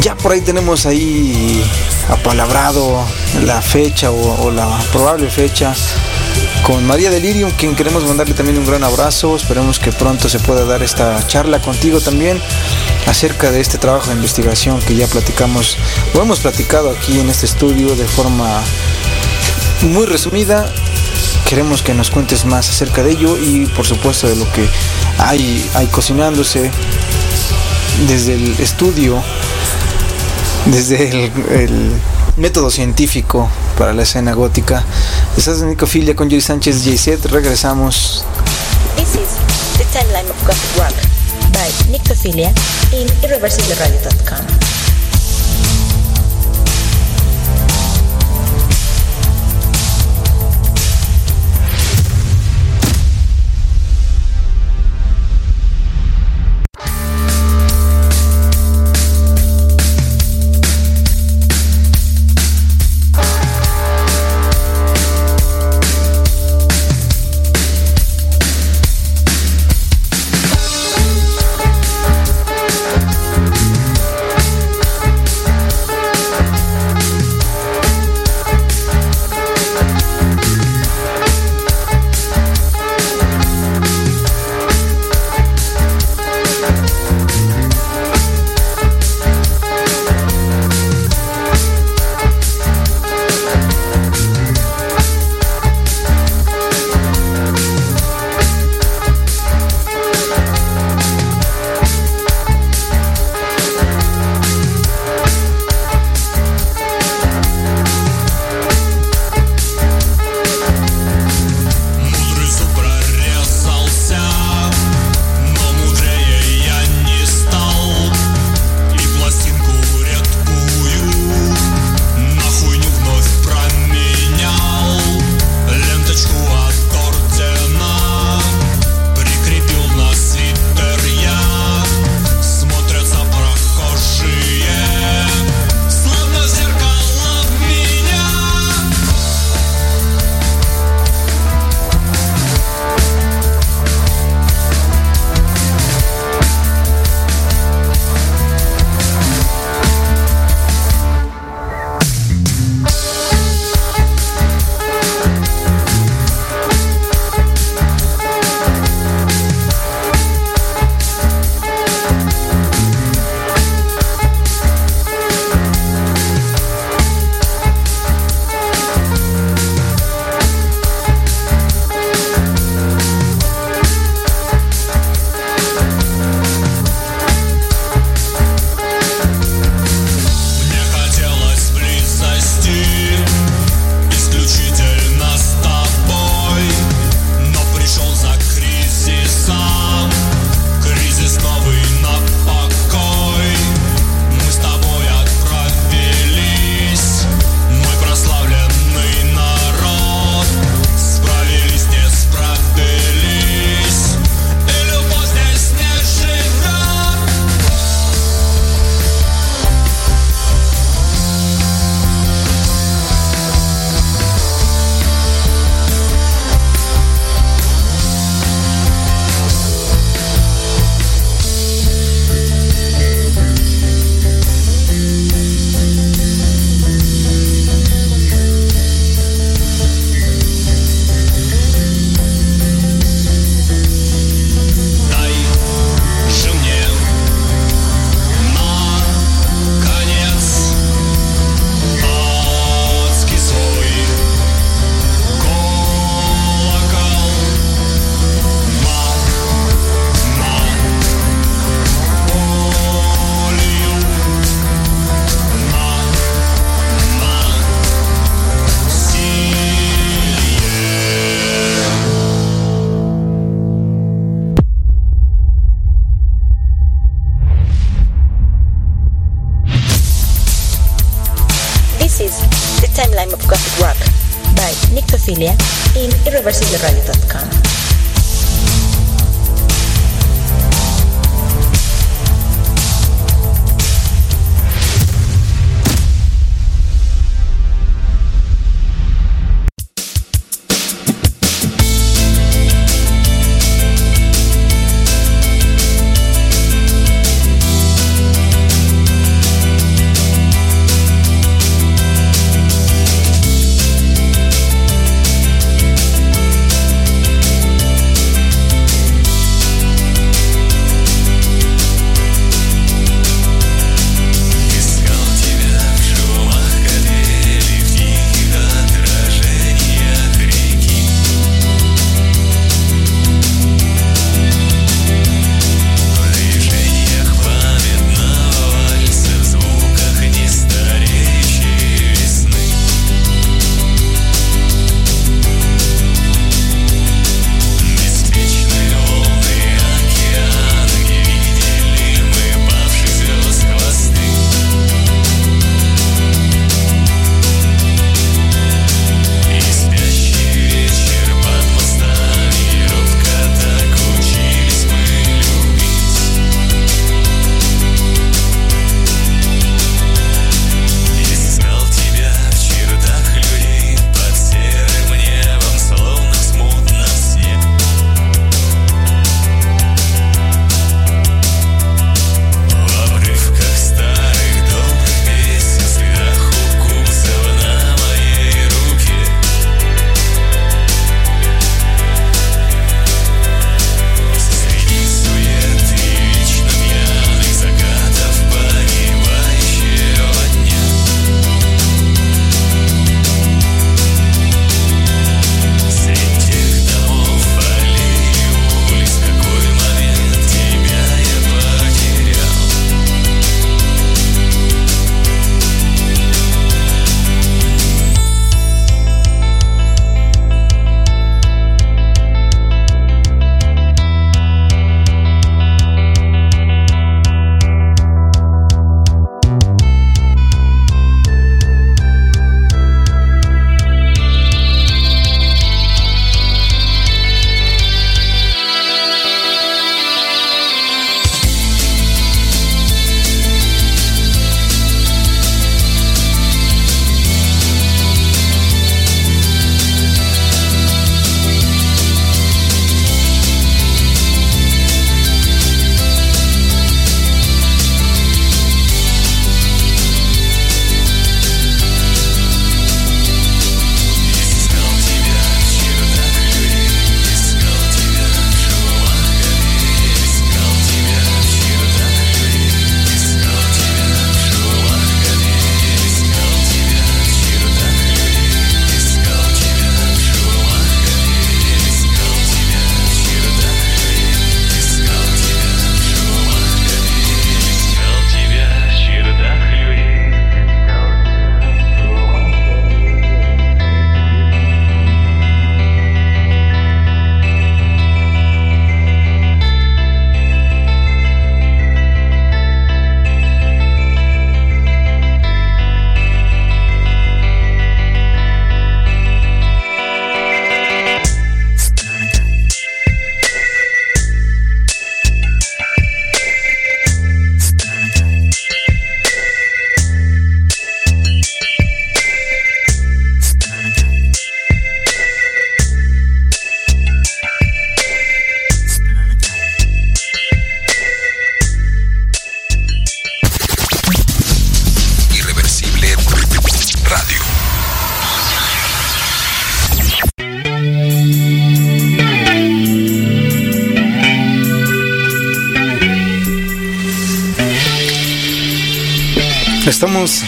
Ya 0.00 0.14
por 0.16 0.32
ahí 0.32 0.40
tenemos 0.40 0.86
ahí 0.86 1.64
apalabrado 2.08 3.04
la 3.44 3.60
fecha 3.60 4.10
o, 4.12 4.50
la 4.52 4.68
probable 4.92 5.28
fecha 5.30 5.74
con 6.62 6.86
María 6.86 7.10
Delirium, 7.10 7.50
quien 7.52 7.74
queremos 7.74 8.04
mandarle 8.04 8.34
también 8.34 8.58
un 8.58 8.66
gran 8.66 8.84
abrazo. 8.84 9.34
Esperemos 9.34 9.80
que 9.80 9.90
pronto 9.90 10.28
se 10.28 10.38
pueda 10.38 10.64
dar 10.64 10.82
esta 10.82 11.26
charla 11.26 11.60
contigo 11.60 12.00
también 12.00 12.40
acerca 13.06 13.50
de 13.50 13.60
este 13.60 13.78
trabajo 13.78 14.08
de 14.10 14.16
investigación 14.16 14.80
que 14.80 14.94
ya 14.94 15.06
platicamos 15.06 15.76
o 16.14 16.22
hemos 16.22 16.40
platicado 16.40 16.90
aquí 16.90 17.18
en 17.20 17.28
este 17.28 17.46
estudio 17.46 17.94
de 17.96 18.06
forma 18.06 18.62
muy 19.82 20.06
resumida. 20.06 20.70
Queremos 21.48 21.82
que 21.82 21.94
nos 21.94 22.10
cuentes 22.10 22.44
más 22.44 22.68
acerca 22.70 23.02
de 23.02 23.12
ello 23.12 23.36
y 23.36 23.66
por 23.66 23.86
supuesto 23.86 24.28
de 24.28 24.36
lo 24.36 24.50
que 24.52 24.66
hay, 25.18 25.70
hay 25.74 25.86
cocinándose 25.88 26.70
desde 28.08 28.34
el 28.34 28.60
estudio, 28.60 29.22
desde 30.66 31.26
el, 31.64 31.92
método 32.36 32.68
científico 32.68 33.48
para 33.78 33.92
la 33.92 34.02
escena 34.02 34.32
gótica. 34.32 34.82
Estás 35.36 35.60
en 35.60 35.68
Nicofilia 35.68 36.16
con 36.16 36.28
Yuri 36.28 36.40
Sánchez 36.40 36.84
JZ. 36.84 37.26
Regresamos. 37.30 38.24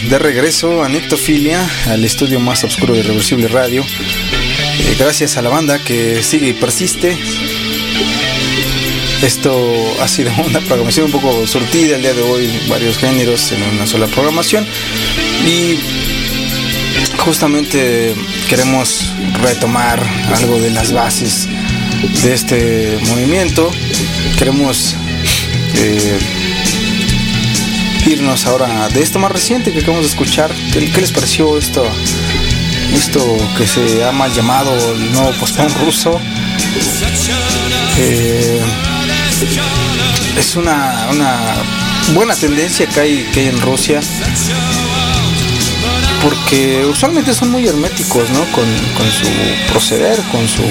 De 0.09 0.19
regreso 0.19 0.83
a 0.83 0.89
Nictofilia, 0.89 1.69
al 1.87 2.05
estudio 2.05 2.39
más 2.39 2.63
oscuro 2.63 2.93
de 2.93 3.03
Reversible 3.03 3.47
Radio. 3.47 3.83
Eh, 3.83 4.95
gracias 4.97 5.37
a 5.37 5.41
la 5.41 5.49
banda 5.49 5.79
que 5.79 6.23
sigue 6.23 6.49
y 6.49 6.53
persiste. 6.53 7.17
Esto 9.21 9.97
ha 10.01 10.07
sido 10.07 10.31
una 10.45 10.61
programación 10.61 11.07
un 11.07 11.11
poco 11.11 11.45
surtida 11.45 11.97
el 11.97 12.03
día 12.03 12.13
de 12.13 12.21
hoy, 12.21 12.49
varios 12.69 12.97
géneros 12.97 13.51
en 13.51 13.61
una 13.63 13.85
sola 13.85 14.07
programación. 14.07 14.65
Y 15.45 15.77
justamente 17.17 18.15
queremos 18.49 19.13
retomar 19.41 20.01
algo 20.35 20.59
de 20.59 20.69
las 20.69 20.93
bases 20.93 21.47
de 22.23 22.33
este 22.33 22.99
movimiento. 23.09 23.71
Queremos 24.37 24.95
eh, 25.75 26.17
irnos 28.07 28.45
ahora 28.45 28.87
de 28.89 29.01
esto 29.01 29.19
más 29.19 29.31
reciente 29.31 29.71
que 29.71 29.79
acabamos 29.79 30.05
de 30.05 30.09
escuchar. 30.09 30.53
¿Qué, 30.71 30.91
qué 30.91 31.01
les 31.01 31.11
pareció 31.11 31.57
esto? 31.57 31.85
Esto 32.93 33.37
que 33.57 33.67
se 33.67 34.03
ha 34.03 34.11
mal 34.11 34.33
llamado 34.33 34.71
el 34.93 35.11
nuevo 35.11 35.31
post-punk 35.39 35.77
ruso. 35.79 36.19
Eh, 37.97 38.61
es 40.37 40.55
una, 40.55 41.07
una 41.11 41.55
buena 42.13 42.35
tendencia 42.35 42.87
que 42.87 42.99
hay, 42.99 43.23
que 43.33 43.41
hay 43.41 43.47
en 43.47 43.61
Rusia 43.61 43.99
porque 46.23 46.85
usualmente 46.85 47.33
son 47.33 47.49
muy 47.49 47.67
herméticos 47.67 48.29
¿no? 48.31 48.39
con, 48.51 48.65
con 48.95 49.11
su 49.11 49.27
proceder, 49.71 50.19
con 50.31 50.47
su 50.47 50.61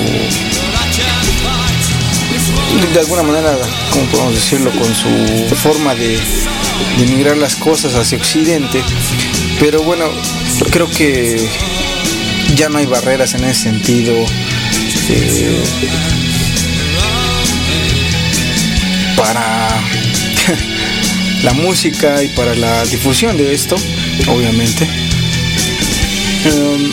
de 2.92 3.00
alguna 3.00 3.22
manera, 3.22 3.56
como 3.90 4.06
podemos 4.06 4.34
decirlo, 4.34 4.70
con 4.70 4.94
su 4.94 5.54
forma 5.56 5.94
de, 5.94 6.18
de 6.98 7.07
migrar 7.07 7.36
las 7.36 7.57
cosas 7.57 7.94
hacia 7.94 8.19
Occidente. 8.19 8.82
Pero 9.61 9.82
bueno, 9.82 10.07
creo 10.70 10.90
que 10.90 11.48
ya 12.55 12.69
no 12.69 12.78
hay 12.78 12.86
barreras 12.86 13.35
en 13.35 13.44
ese 13.44 13.62
sentido. 13.65 14.15
eh, 15.09 15.65
para 19.16 19.69
la 21.43 21.53
música 21.55 22.23
y 22.23 22.28
para 22.28 22.55
la 22.55 22.85
difusión 22.85 23.36
de 23.36 23.55
esto, 23.55 23.77
obviamente. 24.28 24.86
Um, 26.44 26.93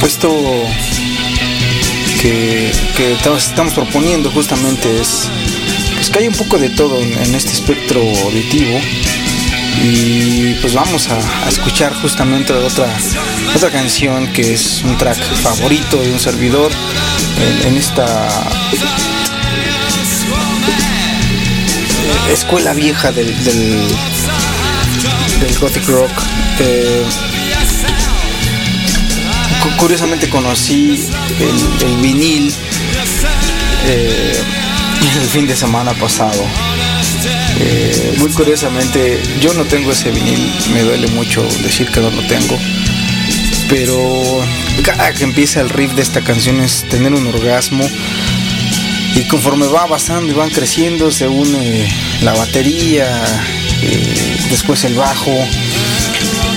puesto 0.00 0.64
que, 2.20 2.72
que 2.96 3.12
estamos 3.12 3.74
proponiendo 3.74 4.30
justamente 4.30 5.00
es 5.00 5.28
pues 6.10 6.12
que 6.12 6.18
hay 6.18 6.28
un 6.28 6.34
poco 6.34 6.58
de 6.58 6.70
todo 6.70 7.00
en, 7.00 7.34
este 7.34 7.52
espectro 7.52 8.00
auditivo 8.00 8.80
y 9.84 10.54
pues 10.54 10.74
vamos 10.74 11.08
a, 11.08 11.48
escuchar 11.48 11.94
justamente 11.94 12.52
otra 12.52 12.92
otra 13.54 13.70
canción 13.70 14.26
que 14.32 14.54
es 14.54 14.82
un 14.82 14.96
track 14.98 15.18
favorito 15.36 16.02
de 16.02 16.10
un 16.10 16.18
servidor 16.18 16.72
en, 17.64 17.76
esta 17.76 18.28
escuela 22.32 22.72
vieja 22.72 23.12
del, 23.12 23.44
del, 23.44 23.86
gothic 25.60 25.86
rock. 25.88 26.10
Eh, 26.58 27.04
cu- 29.62 29.76
curiosamente 29.76 30.28
conocí 30.28 31.08
el, 31.38 31.86
el 31.88 31.96
vinil 31.98 32.54
eh, 33.86 34.42
el 35.08 35.28
fin 35.28 35.46
de 35.46 35.56
semana 35.56 35.92
pasado. 35.94 36.44
Eh, 37.58 38.14
muy 38.18 38.30
curiosamente, 38.30 39.20
yo 39.40 39.52
no 39.54 39.64
tengo 39.64 39.92
ese 39.92 40.10
vinil, 40.10 40.52
me 40.72 40.82
duele 40.82 41.08
mucho 41.08 41.42
decir 41.62 41.90
que 41.90 42.00
no 42.00 42.10
lo 42.10 42.22
tengo. 42.26 42.58
Pero 43.68 44.44
cada 44.82 45.12
que 45.12 45.24
empieza 45.24 45.60
el 45.60 45.70
riff 45.70 45.92
de 45.92 46.02
esta 46.02 46.20
canción 46.22 46.60
es 46.60 46.88
tener 46.88 47.12
un 47.14 47.26
orgasmo. 47.26 47.88
Y 49.14 49.24
conforme 49.24 49.66
va 49.66 49.82
avanzando 49.82 50.32
y 50.32 50.34
van 50.34 50.50
creciendo, 50.50 51.10
se 51.10 51.26
une 51.26 51.88
la 52.22 52.32
batería, 52.32 53.24
eh, 53.82 54.36
después 54.50 54.84
el 54.84 54.94
bajo 54.94 55.32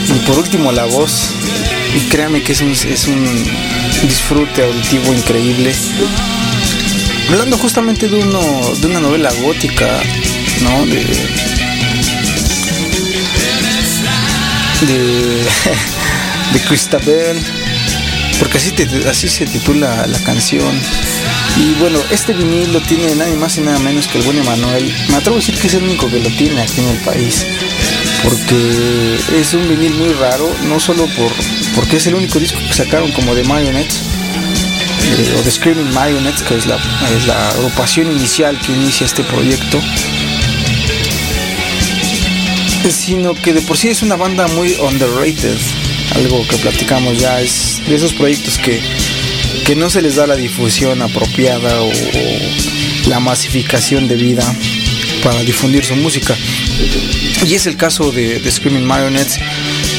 y 0.08 0.20
por 0.20 0.38
último 0.38 0.72
la 0.72 0.86
voz. 0.86 1.32
Y 1.96 2.02
créanme 2.10 2.42
que 2.42 2.54
es 2.54 2.62
un, 2.62 2.72
es 2.72 3.08
un 3.08 3.26
disfrute 4.08 4.64
auditivo 4.64 5.14
increíble. 5.14 5.74
Hablando 7.30 7.58
justamente 7.58 8.08
de, 8.08 8.18
uno, 8.20 8.42
de 8.80 8.88
una 8.88 9.00
novela 9.00 9.32
gótica, 9.42 10.00
¿no? 10.62 10.86
De, 10.86 11.04
de, 14.88 15.44
de 16.54 16.60
Christabel, 16.68 17.38
porque 18.40 18.58
así, 18.58 18.72
te- 18.72 19.10
así 19.10 19.28
se 19.28 19.46
titula 19.46 20.06
la 20.08 20.20
canción. 20.20 20.80
Y 21.58 21.74
bueno, 21.80 22.00
este 22.12 22.34
vinil 22.34 22.72
lo 22.74 22.82
tiene 22.82 23.14
nadie 23.16 23.36
más 23.36 23.58
y 23.58 23.62
nada 23.62 23.80
menos 23.80 24.08
que 24.08 24.18
el 24.20 24.24
buen 24.26 24.38
Emanuel. 24.40 24.94
Me 25.10 25.16
atrevo 25.16 25.38
a 25.38 25.40
decir 25.40 25.56
que 25.58 25.68
es 25.68 25.74
el 25.76 25.84
único 25.84 26.10
que 26.10 26.20
lo 26.20 26.30
tiene 26.30 26.62
aquí 26.62 26.82
en 26.82 26.90
el 26.90 26.98
país. 26.98 27.46
Porque 28.24 29.18
es 29.40 29.54
un 29.54 29.68
vinil 29.68 29.94
muy 29.96 30.14
raro, 30.14 30.50
no 30.64 30.80
solo 30.80 31.06
por 31.18 31.32
porque 31.76 31.98
es 31.98 32.08
el 32.08 32.16
único 32.16 32.40
disco 32.40 32.60
que 32.68 32.74
sacaron 32.74 33.12
como 33.12 33.34
de 33.36 33.44
Marionettes, 33.44 34.02
eh, 35.06 35.36
o 35.38 35.44
de 35.44 35.52
Screaming 35.52 35.94
Marionettes, 35.94 36.44
que 36.44 36.56
es 36.56 36.66
la, 36.66 36.78
la 37.28 37.50
agrupación 37.50 38.12
inicial 38.12 38.60
que 38.60 38.72
inicia 38.72 39.06
este 39.06 39.24
proyecto. 39.24 39.82
Sino 42.90 43.34
que 43.34 43.54
de 43.54 43.62
por 43.62 43.78
sí 43.78 43.90
es 43.90 44.02
una 44.02 44.16
banda 44.16 44.48
muy 44.48 44.76
underrated, 44.76 45.58
algo 46.16 46.46
que 46.48 46.58
platicamos 46.58 47.18
ya, 47.18 47.40
es 47.40 47.82
de 47.88 47.96
esos 47.96 48.14
proyectos 48.14 48.58
que 48.58 48.82
que 49.66 49.76
no 49.76 49.90
se 49.90 50.02
les 50.02 50.16
da 50.16 50.28
la 50.28 50.36
difusión 50.36 51.02
apropiada 51.02 51.82
o, 51.82 51.92
la 53.08 53.20
masificación 53.20 54.08
debida 54.08 54.44
para 55.24 55.42
difundir 55.44 55.86
su 55.86 55.96
música. 55.96 56.36
Y 57.46 57.54
es 57.54 57.66
el 57.66 57.78
caso 57.78 58.12
de, 58.12 58.40
de 58.40 58.52
Screaming 58.52 58.86
Marionettes, 58.86 59.40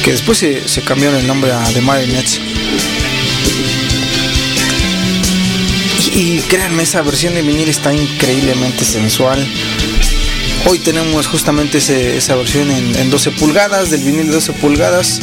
que 0.03 0.11
después 0.11 0.37
se, 0.37 0.67
se 0.67 0.81
cambiaron 0.81 1.19
el 1.19 1.27
nombre 1.27 1.51
a 1.51 1.63
The 1.63 1.81
Marionettes. 1.81 2.39
Y, 6.15 6.39
créanme, 6.47 6.83
esa 6.83 7.03
versión 7.03 7.35
de 7.35 7.43
vinil 7.43 7.69
está 7.69 7.93
increíblemente 7.93 8.83
sensual. 8.83 9.45
Hoy 10.67 10.79
tenemos 10.79 11.27
justamente 11.27 11.77
esa 11.77 12.35
versión 12.35 12.71
en, 12.71 12.95
en 12.95 13.09
12 13.11 13.31
pulgadas, 13.31 13.91
del 13.91 14.03
vinil 14.03 14.27
de 14.27 14.33
12 14.33 14.53
pulgadas, 14.53 15.19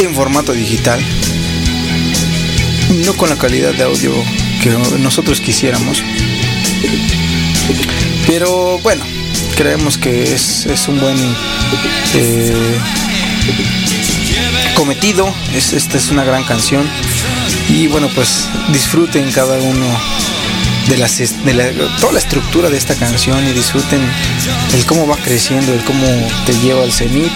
en 0.00 0.14
formato 0.14 0.52
digital 0.52 1.00
no 3.04 3.14
con 3.14 3.28
la 3.28 3.36
calidad 3.36 3.72
de 3.74 3.84
audio 3.84 4.12
que 4.62 4.70
nosotros 4.98 5.40
quisiéramos. 5.40 6.02
Pero 8.26 8.78
bueno, 8.78 9.04
creemos 9.56 9.98
que 9.98 10.34
es, 10.34 10.66
un 10.88 11.00
buen 11.00 11.16
eh, 12.14 12.78
cometido. 14.74 15.32
Es, 15.54 15.72
esta 15.72 15.96
es 15.96 16.10
una 16.10 16.24
gran 16.24 16.44
canción. 16.44 16.88
Y 17.68 17.86
bueno, 17.86 18.08
pues 18.14 18.48
disfruten 18.72 19.30
cada 19.32 19.58
uno 19.58 19.86
de 20.88 20.96
las 20.96 21.18
de 21.18 21.54
la, 21.54 21.70
toda 22.00 22.14
la 22.14 22.18
estructura 22.18 22.70
de 22.70 22.78
esta 22.78 22.94
canción 22.94 23.46
y 23.46 23.52
disfruten 23.52 24.00
el 24.74 24.86
cómo 24.86 25.06
va 25.06 25.16
creciendo, 25.16 25.72
el 25.74 25.84
cómo 25.84 26.06
te 26.46 26.58
lleva 26.60 26.82
al 26.82 26.92
cenit 26.92 27.32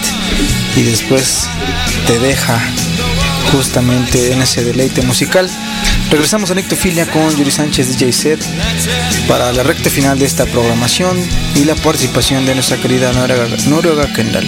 y 0.75 0.81
después 0.81 1.47
te 2.07 2.17
deja 2.19 2.59
justamente 3.51 4.33
en 4.33 4.41
ese 4.41 4.63
deleite 4.63 5.03
musical. 5.03 5.49
Regresamos 6.09 6.49
a 6.49 6.55
Nictofilia 6.55 7.05
con 7.05 7.35
Yuri 7.35 7.51
Sánchez 7.51 7.89
DJ 7.89 8.11
Set 8.11 8.39
para 9.27 9.51
la 9.53 9.61
recta 9.61 9.89
final 9.89 10.17
de 10.17 10.25
esta 10.25 10.45
programación 10.45 11.17
y 11.55 11.63
la 11.63 11.75
participación 11.75 12.45
de 12.45 12.55
nuestra 12.55 12.77
querida 12.77 13.13
Noruega, 13.13 13.47
Noruega 13.67 14.11
Kendall. 14.13 14.47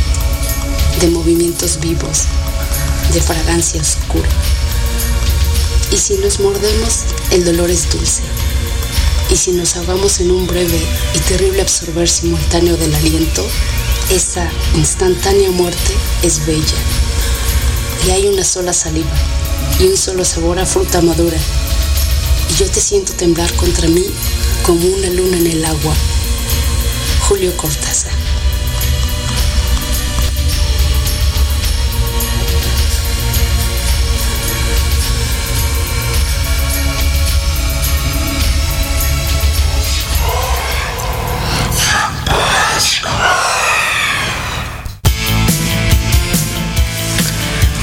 de 1.01 1.07
movimientos 1.07 1.79
vivos, 1.79 2.25
de 3.11 3.21
fragancia 3.21 3.81
oscura. 3.81 4.29
Y 5.91 5.97
si 5.97 6.13
nos 6.19 6.39
mordemos, 6.39 6.99
el 7.31 7.43
dolor 7.43 7.71
es 7.71 7.89
dulce. 7.89 8.21
Y 9.31 9.35
si 9.35 9.51
nos 9.51 9.75
ahogamos 9.75 10.19
en 10.19 10.29
un 10.29 10.45
breve 10.45 10.79
y 11.15 11.19
terrible 11.19 11.61
absorber 11.61 12.07
simultáneo 12.07 12.77
del 12.77 12.93
aliento, 12.93 13.43
esa 14.11 14.47
instantánea 14.75 15.49
muerte 15.49 15.93
es 16.21 16.45
bella. 16.45 16.77
Y 18.07 18.11
hay 18.11 18.27
una 18.27 18.43
sola 18.43 18.71
saliva 18.71 19.11
y 19.79 19.85
un 19.85 19.97
solo 19.97 20.23
sabor 20.23 20.59
a 20.59 20.67
fruta 20.67 21.01
madura. 21.01 21.37
Y 22.51 22.53
yo 22.63 22.69
te 22.69 22.79
siento 22.79 23.13
temblar 23.13 23.51
contra 23.55 23.87
mí 23.87 24.05
como 24.63 24.85
una 24.85 25.09
luna 25.09 25.37
en 25.37 25.47
el 25.47 25.65
agua. 25.65 25.95
Julio 27.27 27.55
Cortázar. 27.57 28.20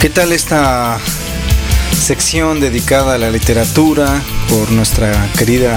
¿Qué 0.01 0.11
tal 0.11 0.31
esta 0.33 0.99
sección 1.99 2.61
dedicada 2.61 3.15
a 3.15 3.19
la 3.19 3.31
literatura 3.31 4.23
por 4.49 4.71
nuestra 4.71 5.29
querida 5.37 5.77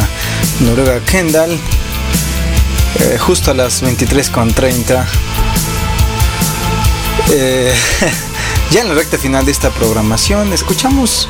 Noruega 0.60 1.00
Kendall? 1.06 1.60
Eh, 3.00 3.18
justo 3.18 3.50
a 3.50 3.56
las 3.56 3.82
23.30 3.82 5.06
Eh, 7.32 7.74
ya 8.72 8.82
en 8.82 8.90
la 8.90 8.94
recta 8.94 9.18
final 9.18 9.44
de 9.44 9.52
esta 9.52 9.72
programación 9.72 10.54
escuchamos 10.54 11.28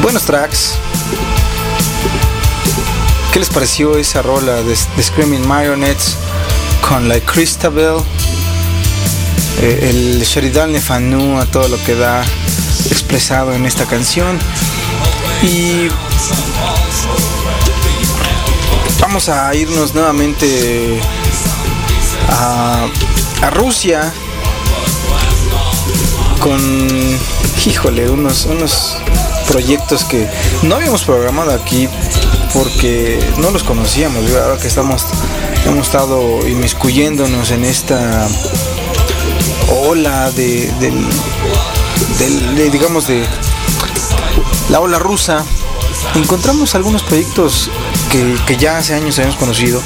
buenos 0.00 0.24
tracks. 0.24 0.74
¿Qué 3.32 3.40
les 3.40 3.48
pareció 3.48 3.96
esa 3.96 4.22
rola 4.22 4.62
de, 4.62 4.76
Screaming 4.76 5.46
Marionettes 5.46 6.16
con 6.86 7.08
la 7.08 7.18
Christabel? 7.20 7.96
Eh, 9.58 9.90
el 9.90 10.22
Sheridan 10.22 10.72
Nefanu 10.72 11.38
a 11.38 11.46
todo 11.46 11.68
lo 11.68 11.82
que 11.84 11.94
da 11.94 12.24
expresado 12.90 13.52
en 13.52 13.66
esta 13.66 13.86
canción. 13.86 14.38
Y 15.42 15.88
vamos 19.00 19.28
a 19.28 19.54
irnos 19.54 19.94
nuevamente 19.94 21.00
a, 22.28 22.86
a 23.42 23.50
Rusia 23.50 24.12
con, 26.40 26.60
híjole, 27.66 28.10
unos, 28.10 28.46
unos 28.46 28.96
proyectos 29.48 30.04
que 30.04 30.28
no 30.62 30.76
habíamos 30.76 31.02
programado 31.04 31.52
aquí 31.52 31.88
porque 32.52 33.18
no 33.38 33.50
los 33.50 33.62
conocíamos. 33.62 34.24
Ahora 34.34 34.58
que 34.58 34.68
estamos, 34.68 35.06
hemos 35.66 35.86
estado 35.86 36.46
inmiscuyéndonos 36.46 37.50
en 37.50 37.64
esta 37.64 38.28
ola 39.70 40.30
de, 40.32 40.70
digamos, 42.70 43.06
de 43.06 43.26
la 44.68 44.80
ola 44.80 44.98
rusa, 44.98 45.44
encontramos 46.14 46.74
algunos 46.74 47.02
proyectos 47.02 47.70
que, 48.10 48.36
que 48.46 48.56
ya 48.56 48.78
hace 48.78 48.94
años 48.94 49.18
habíamos 49.18 49.38
conocido, 49.38 49.82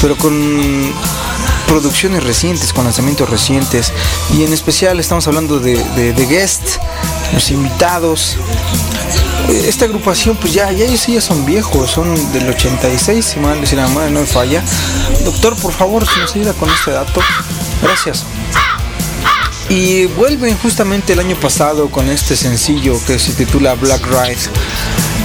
pero 0.00 0.16
con 0.16 0.92
producciones 1.68 2.24
recientes, 2.24 2.72
con 2.72 2.84
lanzamientos 2.84 3.28
recientes. 3.28 3.92
Y 4.34 4.42
en 4.42 4.52
especial 4.52 4.98
estamos 4.98 5.26
hablando 5.28 5.60
de, 5.60 5.76
de, 5.94 6.26
Guest, 6.26 6.78
los 7.32 7.50
invitados. 7.50 8.36
Esta 9.48 9.84
agrupación, 9.84 10.36
pues 10.36 10.52
ya, 10.52 10.72
ya 10.72 10.84
ellos 10.84 11.06
ya 11.06 11.20
son 11.20 11.46
viejos, 11.46 11.90
son 11.90 12.14
del 12.32 12.48
86, 12.48 13.24
si 13.24 13.38
mal 13.38 13.60
decir 13.60 13.78
la 13.78 13.88
madre 13.88 14.10
no 14.10 14.20
me 14.20 14.26
falla. 14.26 14.62
Doctor, 15.24 15.56
por 15.56 15.72
favor, 15.72 16.06
si 16.06 16.18
nos 16.18 16.34
ayuda 16.34 16.52
con 16.54 16.68
este 16.70 16.90
dato. 16.90 17.20
Gracias. 17.82 18.24
Y 19.68 20.06
vuelven 20.06 20.56
justamente 20.58 21.12
el 21.12 21.20
año 21.20 21.36
pasado 21.36 21.90
con 21.90 22.08
este 22.08 22.36
sencillo 22.36 22.98
que 23.06 23.18
se 23.18 23.32
titula 23.34 23.74
Black 23.74 24.06
Ride. 24.06 24.38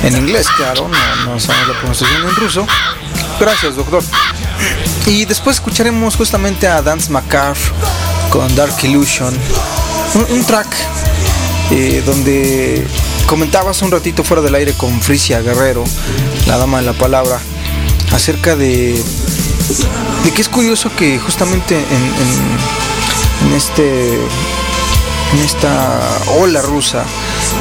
En 0.03 0.18
inglés, 0.18 0.48
claro, 0.57 0.90
no, 0.90 1.34
no 1.34 1.40
sabemos 1.40 1.70
la 1.70 1.80
pronunciación 1.80 2.28
en 2.28 2.36
ruso. 2.36 2.68
Gracias, 3.40 3.76
doctor. 3.76 4.03
Y 5.06 5.26
después 5.26 5.57
escucharemos 5.57 6.15
justamente 6.15 6.68
a 6.68 6.82
Dance 6.82 7.10
McCarthy 7.10 7.72
con 8.30 8.53
Dark 8.56 8.76
Illusion. 8.84 9.34
Un, 10.30 10.45
track 10.45 10.68
eh, 11.72 12.03
donde 12.06 12.86
comentabas 13.26 13.82
un 13.82 13.91
ratito 13.91 14.24
fuera 14.24 14.44
del 14.44 14.56
aire 14.56 14.74
con 14.74 15.02
Frisia 15.02 15.41
Guerrero, 15.41 15.84
la 16.48 16.57
dama 16.57 16.80
de 16.80 16.86
la 16.86 16.94
palabra, 16.94 17.40
acerca 18.11 18.56
de, 18.56 19.02
de 20.24 20.32
que 20.32 20.41
es 20.41 20.49
curioso 20.49 20.91
que 20.95 21.18
justamente 21.18 21.76
en, 21.76 21.84
en, 21.84 22.93
este 23.55 24.15
en 24.15 25.39
esta 25.39 25.99
ola 26.39 26.61
rusa 26.61 27.05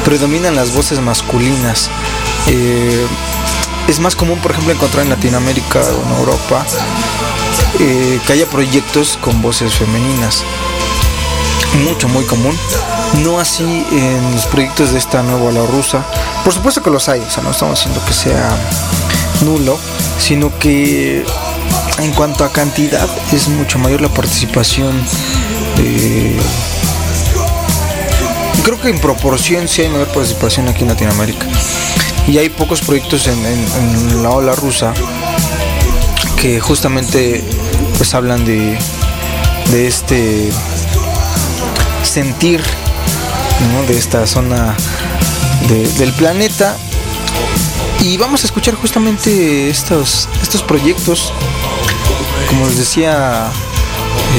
predominan 0.05 0.55
las 0.55 0.73
voces 0.73 0.99
masculinas. 0.99 1.89
Eh, 2.47 3.05
es 3.87 3.99
más 3.99 4.15
común, 4.15 4.39
por 4.39 4.51
ejemplo, 4.51 4.73
encontrar 4.73 5.03
en 5.03 5.09
Latinoamérica 5.09 5.79
o 5.79 6.05
en 6.05 6.17
Europa 6.19 6.65
eh, 7.79 8.19
que 8.25 8.33
haya 8.33 8.45
proyectos 8.45 9.17
con 9.19 9.41
voces 9.41 9.73
femeninas. 9.73 10.43
Mucho, 11.83 12.07
muy 12.07 12.25
común. 12.25 12.57
No 13.23 13.39
así 13.39 13.85
en 13.91 14.31
los 14.31 14.45
proyectos 14.45 14.91
de 14.91 14.99
esta 14.99 15.23
nueva 15.23 15.45
ola 15.45 15.65
rusa. 15.65 16.05
Por 16.43 16.53
supuesto 16.53 16.81
que 16.81 16.89
los 16.89 17.09
hay, 17.09 17.19
o 17.21 17.29
sea, 17.29 17.43
no 17.43 17.51
estamos 17.51 17.79
diciendo 17.79 18.01
que 18.05 18.13
sea 18.13 18.55
nulo, 19.43 19.77
sino 20.19 20.57
que 20.59 21.25
en 21.99 22.11
cuanto 22.13 22.43
a 22.45 22.51
cantidad 22.51 23.07
es 23.31 23.47
mucho 23.47 23.79
mayor 23.79 24.01
la 24.01 24.09
participación. 24.09 25.03
Creo 28.63 28.79
que 28.79 28.89
en 28.89 28.99
proporción 28.99 29.67
sí 29.67 29.81
hay 29.81 29.89
mayor 29.89 30.07
participación 30.07 30.67
aquí 30.67 30.83
en 30.83 30.89
Latinoamérica. 30.89 31.45
Y 32.27 32.37
hay 32.37 32.49
pocos 32.49 32.81
proyectos 32.81 33.27
en, 33.27 34.23
la 34.23 34.29
ola 34.29 34.55
rusa 34.55 34.93
que 36.37 36.59
justamente 36.59 37.43
pues 37.97 38.13
hablan 38.13 38.45
de, 38.45 38.77
de 39.71 39.87
este 39.87 40.49
sentir 42.03 42.61
de 43.87 43.97
esta 43.97 44.27
zona 44.27 44.75
del 45.95 46.13
planeta. 46.13 46.77
Y 48.01 48.17
vamos 48.17 48.43
a 48.43 48.47
escuchar 48.47 48.75
justamente 48.75 49.69
estos, 49.69 50.27
estos 50.41 50.61
proyectos. 50.61 51.33
Como 52.49 52.67
les 52.67 52.77
decía 52.77 53.49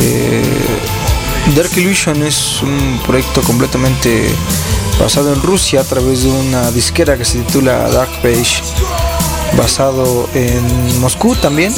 eh, 0.01 0.43
Dark 1.53 1.71
Illusion 1.77 2.23
es 2.23 2.63
un 2.63 2.99
proyecto 3.07 3.43
completamente 3.43 4.27
basado 4.99 5.33
en 5.33 5.43
Rusia 5.43 5.83
a 5.83 5.85
través 5.85 6.25
de 6.25 6.31
una 6.31 6.71
disquera 6.71 7.19
que 7.19 7.25
se 7.25 7.39
titula 7.39 7.89
Dark 7.91 8.11
Page, 8.23 8.63
basado 9.57 10.29
en 10.35 11.01
Moscú 11.01 11.37
también. 11.37 11.73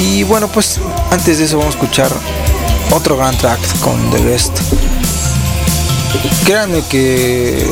Y 0.00 0.22
bueno, 0.22 0.48
pues 0.48 0.80
antes 1.10 1.38
de 1.38 1.44
eso 1.44 1.58
vamos 1.58 1.74
a 1.74 1.78
escuchar 1.78 2.10
otro 2.92 3.16
gran 3.16 3.36
track 3.36 3.60
con 3.80 4.10
The 4.10 4.22
Best. 4.22 4.60
Créanme 6.44 6.82
que 6.88 7.66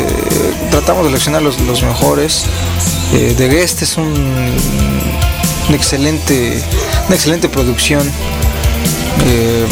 tratamos 0.70 1.04
de 1.04 1.10
seleccionar 1.10 1.42
los, 1.42 1.82
mejores. 1.82 2.44
Eh, 3.14 3.32
The 3.36 3.48
Guest 3.48 3.82
es 3.82 3.96
un, 3.96 4.52
excelente, 5.70 6.62
una 7.06 7.14
excelente 7.14 7.48
producción 7.48 8.02
eh, 9.26 9.66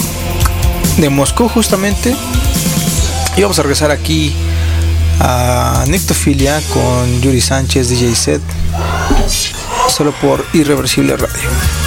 de 0.97 1.11
Moscú 1.11 1.49
justamente 1.49 2.17
y 3.37 3.43
vamos 3.43 3.59
a 3.59 3.63
regresar 3.63 3.91
aquí 3.91 4.35
a 5.21 5.85
Nictofilia 5.89 6.61
con 6.73 7.21
Yuri 7.21 7.41
Sánchez, 7.41 7.89
DJ 7.89 8.15
Set, 8.15 8.43
solo 9.89 10.13
por 10.21 10.45
Irreversible 10.55 11.17
Radio. 11.17 11.86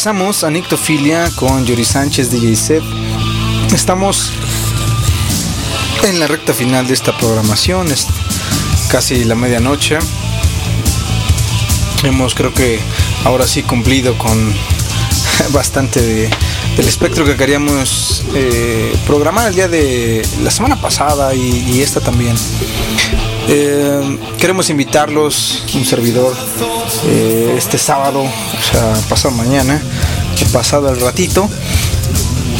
Regresamos 0.00 0.44
a 0.44 0.50
Nictofilia 0.50 1.30
con 1.36 1.66
Yuri 1.66 1.84
Sánchez, 1.84 2.30
DJ 2.30 2.56
Set. 2.56 2.82
Estamos 3.74 4.32
en 6.04 6.18
la 6.18 6.26
recta 6.26 6.54
final 6.54 6.86
de 6.86 6.94
esta 6.94 7.14
programación, 7.18 7.92
es 7.92 8.06
casi 8.90 9.24
la 9.24 9.34
medianoche. 9.34 9.98
Hemos 12.02 12.34
creo 12.34 12.54
que 12.54 12.80
ahora 13.24 13.46
sí 13.46 13.62
cumplido 13.62 14.16
con 14.16 14.54
bastante 15.52 16.00
de, 16.00 16.30
del 16.78 16.88
espectro 16.88 17.26
que 17.26 17.36
queríamos 17.36 18.24
eh, 18.34 18.96
programar 19.06 19.48
el 19.48 19.54
día 19.54 19.68
de 19.68 20.26
la 20.42 20.50
semana 20.50 20.80
pasada 20.80 21.34
y 21.34 21.82
esta 21.82 22.00
también. 22.00 22.36
Eh, 23.48 24.18
queremos 24.38 24.70
invitarlos, 24.70 25.64
un 25.74 25.84
servidor, 25.84 26.34
eh, 27.06 27.54
este 27.56 27.78
sábado, 27.78 28.22
o 28.22 28.72
sea, 28.72 28.94
pasado 29.08 29.34
mañana, 29.34 29.82
pasado 30.52 30.88
el 30.88 31.00
ratito, 31.00 31.48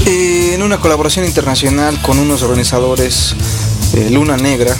eh, 0.07 0.53
en 0.55 0.63
una 0.63 0.79
colaboración 0.79 1.25
internacional 1.25 2.01
con 2.03 2.19
unos 2.19 2.43
organizadores, 2.43 3.35
Luna 4.11 4.37
Negra. 4.37 4.77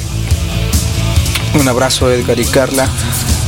Un 1.59 1.67
abrazo 1.67 2.11
Edgar 2.11 2.39
y 2.39 2.45
Carla 2.45 2.89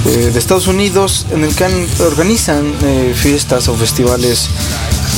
de 0.04 0.36
Estados 0.36 0.66
Unidos, 0.66 1.26
en 1.30 1.44
el 1.44 1.54
que 1.54 1.64
organizan 2.00 2.74
fiestas 3.14 3.68
o 3.68 3.76
festivales, 3.76 4.50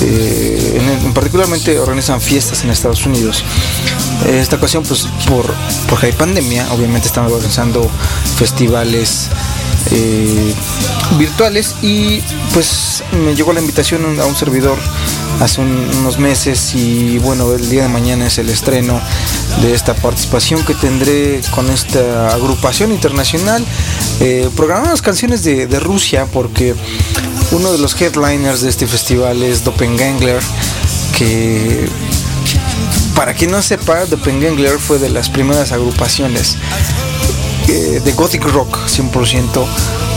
eh, 0.03 0.79
en, 0.81 1.07
en 1.07 1.13
particularmente 1.15 1.79
organizan 1.79 2.21
fiestas 2.21 2.65
en 2.65 2.71
Estados 2.71 3.07
Unidos. 3.07 3.45
Eh, 4.27 4.39
Esta 4.41 4.57
ocasión, 4.57 4.83
pues 4.83 5.07
por, 5.29 5.53
porque 5.89 6.07
hay 6.07 6.13
pandemia, 6.13 6.73
obviamente 6.73 7.07
estamos 7.09 7.33
organizando 7.33 7.89
festivales 8.37 9.29
eh, 9.91 10.55
virtuales 11.19 11.75
y 11.83 12.21
pues 12.53 13.03
me 13.25 13.35
llegó 13.35 13.53
la 13.53 13.61
invitación 13.61 14.19
a 14.19 14.25
un 14.27 14.35
servidor 14.35 14.79
hace 15.41 15.61
un- 15.61 15.89
unos 15.99 16.19
meses 16.19 16.75
y 16.75 17.19
bueno, 17.19 17.53
el 17.53 17.69
día 17.69 17.83
de 17.83 17.89
mañana 17.89 18.27
es 18.29 18.39
el 18.39 18.49
estreno 18.49 19.01
de 19.63 19.75
esta 19.75 19.95
participación 19.95 20.65
que 20.65 20.75
tendré 20.75 21.41
con 21.51 21.71
esta 21.71 22.29
agrupación 22.35 22.93
internacional. 22.93 23.65
Eh, 24.21 24.49
programamos 24.57 25.03
canciones 25.03 25.43
de, 25.45 25.67
de 25.67 25.81
Rusia 25.81 26.27
porque 26.33 26.75
uno 27.55 27.71
de 27.71 27.79
los 27.79 28.01
headliners 28.01 28.63
de 28.63 28.69
este 28.69 28.89
festival 28.89 29.43
es 29.45 29.63
Dopengangler, 29.63 30.43
que 31.17 31.89
para 33.15 33.33
quien 33.33 33.53
no 33.53 33.63
sepa, 33.63 34.05
Dopengangler 34.07 34.81
fue 34.81 34.99
de 34.99 35.09
las 35.09 35.31
primeras 35.31 35.71
agrupaciones 35.71 36.57
eh, 37.69 38.01
de 38.05 38.13
gothic 38.13 38.45
rock 38.45 38.77
100% 38.89 39.67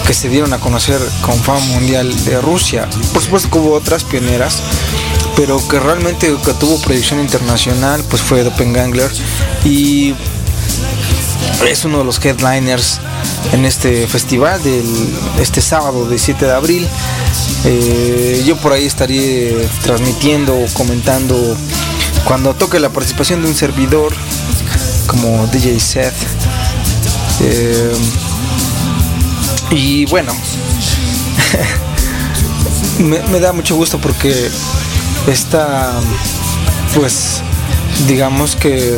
que 0.08 0.14
se 0.16 0.30
dieron 0.30 0.52
a 0.54 0.60
conocer 0.60 1.00
con 1.22 1.38
fama 1.40 1.60
mundial 1.60 2.12
de 2.26 2.42
Rusia. 2.42 2.90
Por 3.14 3.22
supuesto 3.22 3.52
que 3.52 3.60
hubo 3.60 3.74
otras 3.74 4.04
pioneras, 4.04 4.64
pero 5.36 5.66
que 5.68 5.80
realmente 5.80 6.36
que 6.44 6.54
tuvo 6.54 6.82
proyección 6.82 7.20
internacional 7.20 8.04
pues 8.10 8.24
fue 8.24 8.44
Dopengangler 8.44 9.12
y 9.64 10.16
es 11.68 11.86
uno 11.86 12.00
de 12.00 12.04
los 12.04 12.24
headliners 12.26 13.00
en 13.52 13.66
este 13.66 14.08
festival 14.08 14.62
del 14.64 14.86
este 15.40 15.62
sábado 15.62 16.08
17 16.08 16.46
de 16.46 16.54
abril. 16.54 16.88
Eh, 17.66 18.44
yo 18.46 18.58
por 18.58 18.74
ahí 18.74 18.86
estaré 18.86 19.68
transmitiendo 19.84 20.58
comentando 20.74 21.58
cuando 22.26 22.54
toque 22.54 22.80
la 22.80 22.90
participación 22.90 23.42
de 23.42 23.50
un 23.50 23.56
servidor 23.56 24.14
como 25.08 25.48
DJ 25.48 25.80
Seth. 25.80 26.14
Eh, 27.42 27.94
y 29.72 30.06
bueno, 30.06 30.34
me, 33.00 33.20
me 33.24 33.40
da 33.40 33.54
mucho 33.54 33.76
gusto 33.76 34.00
porque 34.00 34.50
esta, 35.28 35.94
pues, 36.96 37.42
digamos 38.08 38.56
que 38.56 38.98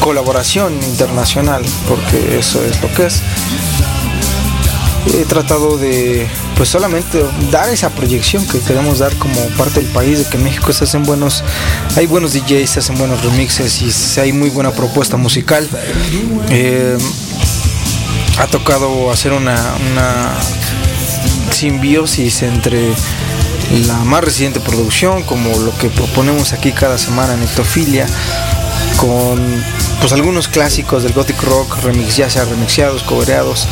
colaboración 0.00 0.74
internacional, 0.82 1.64
porque 1.88 2.38
eso 2.38 2.62
es 2.64 2.80
lo 2.80 2.92
que 2.92 3.06
es. 3.06 3.22
He 5.14 5.24
tratado 5.24 5.78
de, 5.78 6.28
pues 6.56 6.68
solamente 6.68 7.24
dar 7.50 7.68
esa 7.70 7.90
proyección 7.90 8.46
que 8.46 8.60
queremos 8.60 8.98
dar 8.98 9.14
como 9.16 9.40
parte 9.56 9.80
del 9.80 9.90
país, 9.90 10.18
de 10.18 10.24
que 10.26 10.38
México 10.38 10.72
se 10.72 10.84
hacen 10.84 11.04
buenos, 11.04 11.42
hay 11.96 12.06
buenos 12.06 12.34
DJs, 12.34 12.68
se 12.68 12.78
hacen 12.80 12.98
buenos 12.98 13.24
remixes 13.24 13.80
y 13.80 14.20
hay 14.20 14.32
muy 14.32 14.50
buena 14.50 14.72
propuesta 14.72 15.16
musical. 15.16 15.68
Eh, 16.50 16.98
ha 18.38 18.46
tocado 18.46 19.10
hacer 19.10 19.32
una, 19.32 19.56
una 19.90 20.32
simbiosis 21.50 22.42
entre 22.42 22.92
la 23.86 23.98
más 24.04 24.24
reciente 24.24 24.60
producción, 24.60 25.22
como 25.24 25.50
lo 25.58 25.76
que 25.76 25.88
proponemos 25.88 26.52
aquí 26.52 26.72
cada 26.72 26.98
semana 26.98 27.34
en 27.34 27.42
Ectofilia, 27.42 28.06
con 28.96 29.38
pues 30.00 30.12
algunos 30.12 30.48
clásicos 30.48 31.02
del 31.02 31.12
gothic 31.12 31.42
rock, 31.42 31.82
remix, 31.82 32.16
ya 32.16 32.30
sea 32.30 32.44
remixeados, 32.44 33.02
cobereados. 33.02 33.66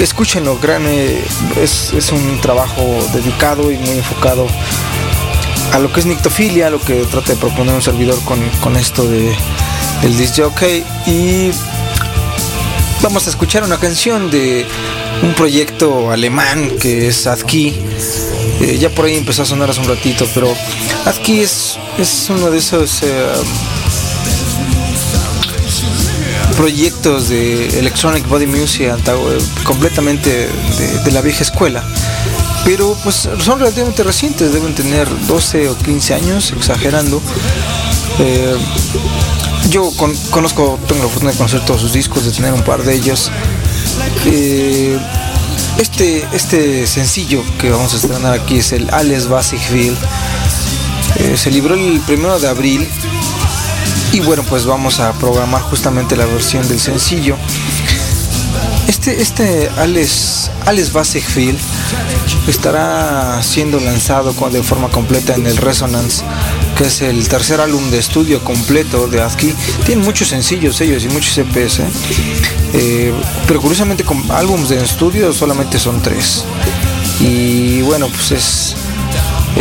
Escúchenlo, 0.00 0.58
créanme, 0.58 1.18
es, 1.60 1.92
es 1.92 2.12
un 2.12 2.40
trabajo 2.40 2.98
dedicado 3.12 3.70
y 3.70 3.76
muy 3.78 3.98
enfocado 3.98 4.46
a 5.72 5.78
lo 5.78 5.92
que 5.92 6.00
es 6.00 6.06
nictofilia, 6.06 6.66
a 6.68 6.70
lo 6.70 6.80
que 6.80 7.04
trata 7.04 7.32
de 7.32 7.38
proponer 7.38 7.74
un 7.74 7.82
servidor 7.82 8.18
con, 8.24 8.40
con 8.62 8.76
esto 8.76 9.06
de 9.06 9.34
el 10.02 10.16
disc 10.16 10.36
jockey 10.36 10.84
y 11.06 11.50
vamos 13.02 13.26
a 13.26 13.30
escuchar 13.30 13.62
una 13.62 13.78
canción 13.78 14.30
de 14.30 14.66
un 15.22 15.34
proyecto 15.34 16.10
alemán 16.10 16.72
que 16.80 17.08
es 17.08 17.26
Adki. 17.26 17.74
Eh, 18.60 18.78
ya 18.78 18.90
por 18.90 19.06
ahí 19.06 19.16
empezó 19.16 19.42
a 19.42 19.46
sonar 19.46 19.70
hace 19.70 19.80
un 19.80 19.88
ratito, 19.88 20.26
pero 20.34 20.52
Adki 21.04 21.40
es, 21.40 21.78
es 21.98 22.30
uno 22.30 22.50
de 22.50 22.58
esos 22.58 23.02
eh, 23.02 23.26
proyectos 26.66 27.28
de 27.28 27.76
electronic 27.80 28.24
body 28.28 28.46
music 28.46 28.82
antago- 28.88 29.28
completamente 29.64 30.48
de, 31.04 31.10
la 31.10 31.20
vieja 31.20 31.42
escuela. 31.42 31.82
Pero 32.64 32.96
pues 33.02 33.28
son 33.40 33.58
relativamente 33.58 34.04
recientes, 34.04 34.52
deben 34.52 34.72
tener 34.72 35.08
12 35.26 35.68
o 35.70 35.76
15 35.76 36.14
años, 36.14 36.52
exagerando. 36.56 37.20
Eh, 38.20 38.54
yo 39.70 39.90
con- 39.96 40.14
conozco, 40.30 40.78
tengo 40.86 41.00
la 41.00 41.06
oportunidad 41.06 41.32
de 41.32 41.38
conocer 41.38 41.64
todos 41.64 41.80
sus 41.80 41.92
discos, 41.94 42.24
de 42.26 42.30
tener 42.30 42.52
un 42.52 42.62
par 42.62 42.84
de 42.84 42.94
ellos. 42.94 43.32
Eh, 44.26 44.96
este, 45.78 46.24
este 46.32 46.86
sencillo 46.86 47.42
que 47.60 47.70
vamos 47.70 47.92
a 47.92 47.96
estrenar 47.96 48.34
aquí 48.34 48.58
es 48.58 48.70
el 48.70 48.88
Ales 48.94 49.26
Basicville. 49.26 49.96
Eh, 51.16 51.36
se 51.36 51.50
libró 51.50 51.74
el 51.74 51.98
primero 52.06 52.38
de 52.38 52.46
abril 52.46 52.88
y 54.12 54.20
bueno, 54.20 54.42
pues 54.42 54.66
vamos 54.66 55.00
a 55.00 55.12
programar 55.14 55.62
justamente 55.62 56.16
la 56.16 56.26
versión 56.26 56.66
del 56.68 56.78
sencillo. 56.78 57.36
Este, 58.88 59.22
este 59.22 59.70
Alex, 59.78 60.50
Alex 60.66 60.92
Basicville 60.92 61.58
estará 62.46 63.42
siendo 63.42 63.80
lanzado 63.80 64.34
con- 64.34 64.52
de 64.52 64.62
forma 64.62 64.88
completa 64.88 65.34
en 65.34 65.46
el 65.46 65.56
Resonance, 65.56 66.22
que 66.76 66.84
es 66.84 67.00
el 67.00 67.26
tercer 67.28 67.60
álbum 67.60 67.90
de 67.90 67.98
estudio 67.98 68.42
completo 68.44 69.06
de 69.08 69.22
Adki. 69.22 69.54
Tienen 69.86 70.04
muchos 70.04 70.28
sencillos 70.28 70.80
ellos 70.80 71.04
y 71.04 71.08
muchos 71.08 71.38
EPs, 71.38 71.78
¿eh? 71.80 71.86
Eh, 72.74 73.12
pero 73.46 73.60
curiosamente 73.60 74.04
con 74.04 74.30
álbumes 74.30 74.68
de 74.68 74.82
estudio 74.82 75.32
solamente 75.32 75.78
son 75.78 76.02
tres. 76.02 76.44
Y 77.20 77.82
bueno, 77.82 78.08
pues 78.08 78.32
es 78.32 78.74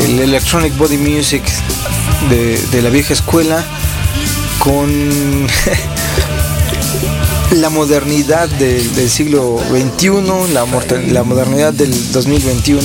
el 0.03 0.19
Electronic 0.19 0.75
Body 0.77 0.97
Music 0.97 1.43
de, 2.29 2.57
de 2.71 2.81
la 2.81 2.89
vieja 2.89 3.13
escuela 3.13 3.63
con 4.63 4.89
la 7.55 7.69
modernidad 7.69 8.47
del, 8.49 9.09
siglo 9.09 9.59
XXI, 9.69 10.53
la, 10.53 10.65
la 11.07 11.23
modernidad 11.23 11.73
del 11.73 12.11
2021. 12.11 12.81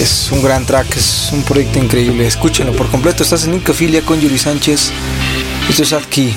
Es 0.00 0.30
un 0.32 0.42
gran 0.42 0.66
track, 0.66 0.96
es 0.96 1.30
un 1.32 1.42
proyecto 1.42 1.78
increíble. 1.78 2.26
Escúchenlo 2.26 2.74
por 2.74 2.90
completo. 2.90 3.22
Estás 3.22 3.44
en 3.44 3.54
Incofilia 3.54 4.02
con 4.02 4.20
Yuri 4.20 4.38
Sánchez. 4.38 4.90
Esto 5.68 5.82
es 5.82 5.92
aquí. 5.92 6.34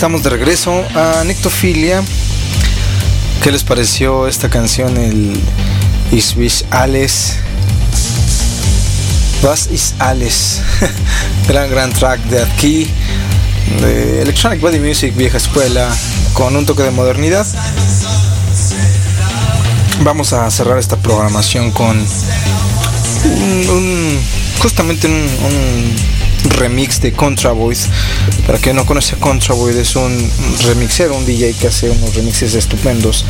Estamos 0.00 0.22
de 0.22 0.30
regreso 0.30 0.82
a 0.94 1.24
Nectofilia. 1.24 2.02
¿Qué 3.42 3.52
les 3.52 3.62
pareció 3.62 4.28
esta 4.28 4.48
canción, 4.48 4.96
el 4.96 5.38
Iswish 6.10 6.64
Ales? 6.70 7.36
Was 9.42 9.68
is 9.70 9.92
Ales? 9.98 10.62
gran, 11.48 11.68
gran 11.68 11.92
track 11.92 12.18
de 12.30 12.42
aquí, 12.42 12.88
de 13.82 14.22
Electronic 14.22 14.62
Body 14.62 14.80
Music, 14.80 15.14
vieja 15.14 15.36
escuela, 15.36 15.94
con 16.32 16.56
un 16.56 16.64
toque 16.64 16.82
de 16.82 16.92
modernidad. 16.92 17.46
Vamos 20.02 20.32
a 20.32 20.50
cerrar 20.50 20.78
esta 20.78 20.96
programación 20.96 21.72
con 21.72 21.98
un, 23.68 24.18
justamente 24.62 25.08
un 25.08 25.94
remix 26.60 27.00
de 27.00 27.12
Contra 27.12 27.52
Voice. 27.52 27.88
Para 28.46 28.58
quien 28.58 28.76
no 28.76 28.86
conoce 28.86 29.16
Contra 29.16 29.54
Voice, 29.54 29.80
es 29.80 29.96
un 29.96 30.30
remixero, 30.66 31.16
un 31.16 31.24
DJ 31.24 31.54
que 31.54 31.68
hace 31.68 31.90
unos 31.90 32.14
remixes 32.14 32.54
estupendos. 32.54 33.24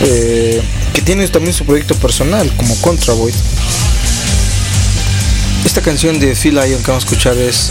Eh, 0.00 0.60
que 0.92 1.02
tiene 1.02 1.28
también 1.28 1.52
su 1.52 1.64
proyecto 1.64 1.94
personal 1.96 2.50
como 2.56 2.74
Contra 2.80 3.14
Voice. 3.14 3.38
Esta 5.64 5.82
canción 5.82 6.18
de 6.18 6.34
Phil 6.34 6.54
Lyon 6.54 6.82
que 6.82 6.90
vamos 6.90 7.04
a 7.04 7.06
escuchar 7.06 7.36
es 7.36 7.70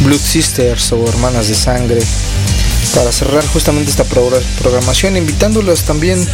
Blood 0.00 0.20
Sisters 0.20 0.92
o 0.92 1.04
Hermanas 1.08 1.48
de 1.48 1.54
Sangre. 1.54 2.00
Para 2.94 3.12
cerrar 3.12 3.46
justamente 3.48 3.90
esta 3.90 4.04
programación, 4.04 5.16
invitándolos 5.16 5.82
también, 5.82 6.26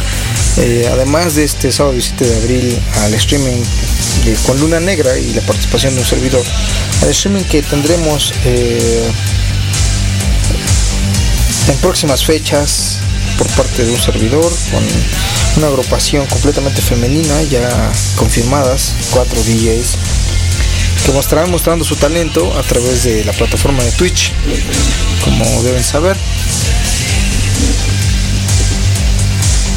eh, 0.57 0.89
además 0.91 1.35
de 1.35 1.43
este 1.43 1.71
sábado 1.71 1.93
17 1.93 2.25
de 2.25 2.37
abril, 2.37 2.79
al 3.01 3.13
streaming 3.13 3.61
con 4.45 4.59
Luna 4.59 4.79
Negra 4.79 5.17
y 5.17 5.33
la 5.33 5.41
participación 5.41 5.93
de 5.93 6.01
un 6.01 6.07
servidor, 6.07 6.43
streaming 7.11 7.43
que 7.43 7.61
tendremos 7.61 8.33
eh, 8.45 9.11
en 11.67 11.77
próximas 11.77 12.23
fechas 12.25 12.99
por 13.37 13.47
parte 13.49 13.85
de 13.85 13.91
un 13.91 14.01
servidor 14.01 14.51
con 14.71 14.83
una 15.57 15.67
agrupación 15.67 16.25
completamente 16.27 16.81
femenina 16.81 17.41
ya 17.43 17.91
confirmadas, 18.15 18.93
cuatro 19.11 19.41
DJs 19.43 19.97
que 21.05 21.11
mostrarán 21.11 21.51
mostrando 21.51 21.85
su 21.85 21.95
talento 21.95 22.57
a 22.57 22.63
través 22.63 23.03
de 23.03 23.23
la 23.25 23.31
plataforma 23.33 23.83
de 23.83 23.91
Twitch, 23.91 24.33
como 25.23 25.61
deben 25.61 25.83
saber. 25.83 26.17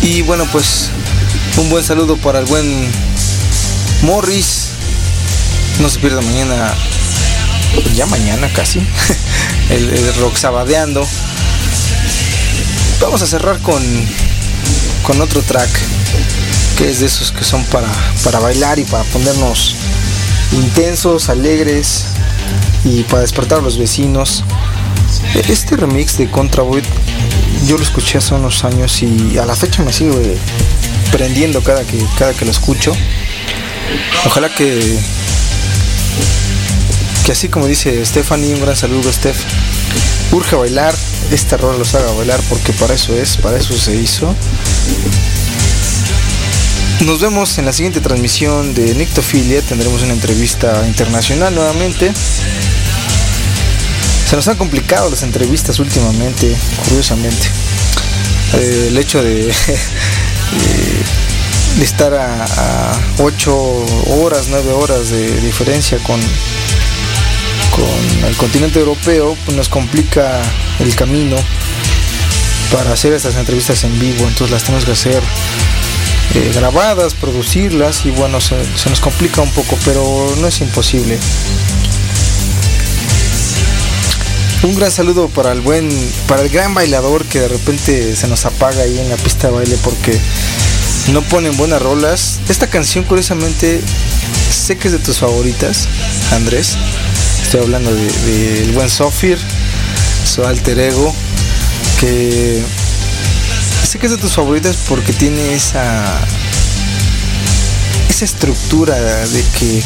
Y 0.00 0.22
bueno, 0.22 0.48
pues 0.50 0.88
un 1.58 1.68
buen 1.68 1.84
saludo 1.84 2.16
para 2.16 2.38
el 2.38 2.46
buen 2.46 2.90
Morris. 4.02 4.70
No 5.80 5.90
se 5.90 5.98
pierda 5.98 6.22
mañana, 6.22 6.74
ya 7.94 8.06
mañana 8.06 8.48
casi, 8.52 8.80
el, 9.70 10.14
rock 10.16 10.36
sabadeando. 10.36 11.06
Vamos 13.00 13.22
a 13.22 13.26
cerrar 13.26 13.58
con, 13.60 13.82
con 15.02 15.20
otro 15.20 15.42
track 15.42 15.70
que 16.76 16.90
es 16.90 17.00
de 17.00 17.06
esos 17.06 17.32
que 17.32 17.44
son 17.44 17.64
para, 17.64 17.88
para 18.24 18.38
bailar 18.38 18.78
y 18.78 18.84
para 18.84 19.04
ponernos 19.04 19.74
intensos, 20.52 21.28
alegres 21.28 22.04
y 22.84 23.02
para 23.04 23.22
despertar 23.22 23.58
a 23.58 23.62
los 23.62 23.78
vecinos. 23.78 24.44
Este 25.48 25.76
remix 25.76 26.18
de 26.18 26.30
Contravoid 26.30 26.84
yo 27.66 27.76
lo 27.76 27.82
escuché 27.82 28.18
hace 28.18 28.34
unos 28.34 28.64
años 28.64 29.02
y 29.02 29.36
a 29.38 29.44
la 29.44 29.54
fecha 29.54 29.82
me 29.82 29.92
sigue 29.92 30.36
prendiendo 31.10 31.62
cada 31.62 31.84
que, 31.84 31.98
cada 32.18 32.34
que 32.34 32.44
lo 32.44 32.50
escucho. 32.50 32.92
Ojalá 34.26 34.54
que, 34.54 34.98
que 37.28 37.32
así 37.32 37.50
como 37.50 37.66
dice 37.66 38.06
Stephanie, 38.06 38.54
un 38.54 38.62
gran 38.62 38.74
saludo 38.74 39.12
Steph, 39.12 39.36
urge 40.32 40.56
bailar, 40.56 40.94
este 41.30 41.58
rol 41.58 41.78
los 41.78 41.94
haga 41.94 42.10
bailar 42.12 42.40
porque 42.48 42.72
para 42.72 42.94
eso 42.94 43.14
es, 43.18 43.36
para 43.36 43.58
eso 43.58 43.76
se 43.76 43.94
hizo. 43.96 44.34
Nos 47.00 47.20
vemos 47.20 47.58
en 47.58 47.66
la 47.66 47.74
siguiente 47.74 48.00
transmisión 48.00 48.72
de 48.72 48.94
Nictofilia. 48.94 49.60
Tendremos 49.60 50.00
una 50.00 50.14
entrevista 50.14 50.86
internacional 50.86 51.54
nuevamente. 51.54 52.14
Se 54.26 54.34
nos 54.34 54.48
han 54.48 54.56
complicado 54.56 55.10
las 55.10 55.22
entrevistas 55.22 55.78
últimamente, 55.80 56.56
curiosamente. 56.88 57.46
Eh, 58.54 58.86
el 58.88 58.96
hecho 58.96 59.22
de, 59.22 59.44
de, 61.76 61.84
estar 61.84 62.14
a, 62.14 62.98
8 63.18 63.86
horas, 64.18 64.46
9 64.48 64.72
horas 64.72 65.10
de 65.10 65.42
diferencia 65.42 65.98
con, 65.98 66.18
con 67.78 68.28
el 68.28 68.36
continente 68.36 68.78
europeo, 68.80 69.36
pues 69.44 69.56
nos 69.56 69.68
complica 69.68 70.40
el 70.80 70.94
camino 70.94 71.36
para 72.72 72.92
hacer 72.92 73.12
estas 73.12 73.36
entrevistas 73.36 73.84
en 73.84 73.98
vivo. 73.98 74.26
Entonces 74.26 74.50
las 74.50 74.64
tenemos 74.64 74.84
que 74.84 74.92
hacer 74.92 75.22
eh, 76.34 76.50
grabadas, 76.54 77.14
producirlas 77.14 78.04
y 78.04 78.10
bueno, 78.10 78.40
se, 78.40 78.56
nos 78.88 79.00
complica 79.00 79.40
un 79.40 79.50
poco, 79.50 79.78
pero 79.84 80.34
no 80.40 80.46
es 80.46 80.60
imposible. 80.60 81.18
Un 84.62 84.74
gran 84.74 84.90
saludo 84.90 85.28
para 85.28 85.52
el 85.52 85.60
buen, 85.60 85.88
para 86.26 86.42
el 86.42 86.48
gran 86.48 86.74
bailador 86.74 87.24
que 87.24 87.40
de 87.40 87.48
repente 87.48 88.16
se 88.16 88.26
nos 88.26 88.44
apaga 88.44 88.82
ahí 88.82 88.98
en 88.98 89.08
la 89.08 89.16
pista 89.16 89.48
de 89.48 89.54
baile 89.54 89.78
porque 89.84 90.18
no 91.12 91.22
ponen 91.22 91.56
buenas 91.56 91.80
rolas. 91.80 92.40
Esta 92.48 92.66
canción 92.66 93.04
curiosamente 93.04 93.80
sé 94.50 94.76
que 94.76 94.88
es 94.88 94.92
de 94.92 94.98
tus 94.98 95.18
favoritas, 95.18 95.88
Andrés. 96.32 96.76
Estoy 97.48 97.62
hablando 97.62 97.94
del 97.94 98.66
de, 98.66 98.72
buen 98.74 98.90
Sofir, 98.90 99.38
su 100.22 100.44
alter 100.44 100.78
ego, 100.78 101.14
que 101.98 102.62
sé 103.84 103.98
que 103.98 104.04
es 104.04 104.12
de 104.12 104.18
tus 104.18 104.34
favoritas 104.34 104.76
porque 104.86 105.14
tiene 105.14 105.54
esa 105.54 106.20
esa 108.10 108.26
estructura 108.26 108.98
de 108.98 109.42
que 109.58 109.82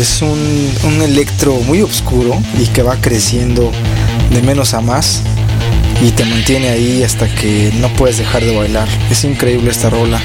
es 0.00 0.20
un, 0.20 0.74
un 0.84 1.00
electro 1.00 1.54
muy 1.54 1.80
oscuro 1.80 2.38
y 2.58 2.66
que 2.66 2.82
va 2.82 3.00
creciendo 3.00 3.72
de 4.30 4.42
menos 4.42 4.74
a 4.74 4.82
más 4.82 5.22
y 6.02 6.10
te 6.10 6.26
mantiene 6.26 6.68
ahí 6.68 7.02
hasta 7.02 7.34
que 7.34 7.72
no 7.80 7.88
puedes 7.94 8.18
dejar 8.18 8.44
de 8.44 8.54
bailar. 8.54 8.88
Es 9.10 9.24
increíble 9.24 9.70
esta 9.70 9.88
rola. 9.88 10.20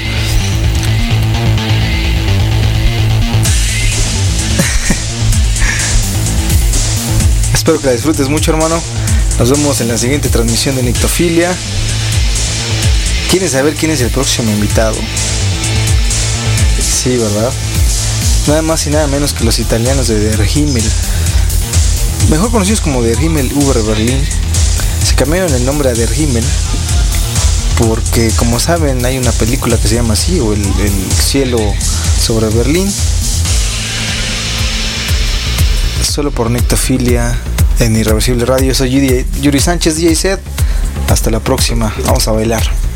Espero 7.62 7.78
que 7.78 7.86
la 7.86 7.92
disfrutes 7.92 8.28
mucho 8.28 8.50
hermano. 8.50 8.82
Nos 9.38 9.50
vemos 9.52 9.80
en 9.80 9.86
la 9.86 9.96
siguiente 9.96 10.28
transmisión 10.28 10.74
de 10.74 10.82
Nictofilia. 10.82 11.56
¿Quieres 13.30 13.52
saber 13.52 13.76
quién 13.76 13.92
es 13.92 14.00
el 14.00 14.10
próximo 14.10 14.50
invitado? 14.50 14.96
Sí, 16.80 17.16
¿verdad? 17.16 17.52
Nada 18.48 18.62
más 18.62 18.84
y 18.88 18.90
nada 18.90 19.06
menos 19.06 19.32
que 19.32 19.44
los 19.44 19.60
italianos 19.60 20.08
de 20.08 20.18
Der 20.18 20.44
Himmel. 20.44 20.82
Mejor 22.30 22.50
conocidos 22.50 22.80
como 22.80 23.00
Der 23.00 23.22
Himmel 23.22 23.52
Uber 23.54 23.80
Berlin. 23.84 24.20
Se 25.06 25.14
cambiaron 25.14 25.54
el 25.54 25.64
nombre 25.64 25.88
a 25.88 25.92
Der 25.92 26.10
Himmel 26.12 26.44
porque 27.78 28.32
como 28.38 28.58
saben 28.58 29.06
hay 29.06 29.18
una 29.18 29.30
película 29.30 29.76
que 29.76 29.86
se 29.86 29.94
llama 29.94 30.14
así 30.14 30.40
o 30.40 30.52
el, 30.52 30.64
cielo 31.14 31.58
sobre 32.20 32.48
Berlín. 32.48 32.92
Solo 36.02 36.32
por 36.32 36.50
Nectofilia 36.50 37.40
en 37.80 37.96
Irreversible 37.96 38.44
Radio. 38.44 38.74
Soy 38.74 38.90
Yuri, 38.90 39.24
Yuri 39.40 39.60
Sánchez, 39.60 39.96
DJ 39.96 40.14
Set. 40.14 40.40
Hasta 41.08 41.30
la 41.30 41.40
próxima. 41.40 41.92
Vamos 42.04 42.26
a 42.28 42.32
bailar. 42.32 42.91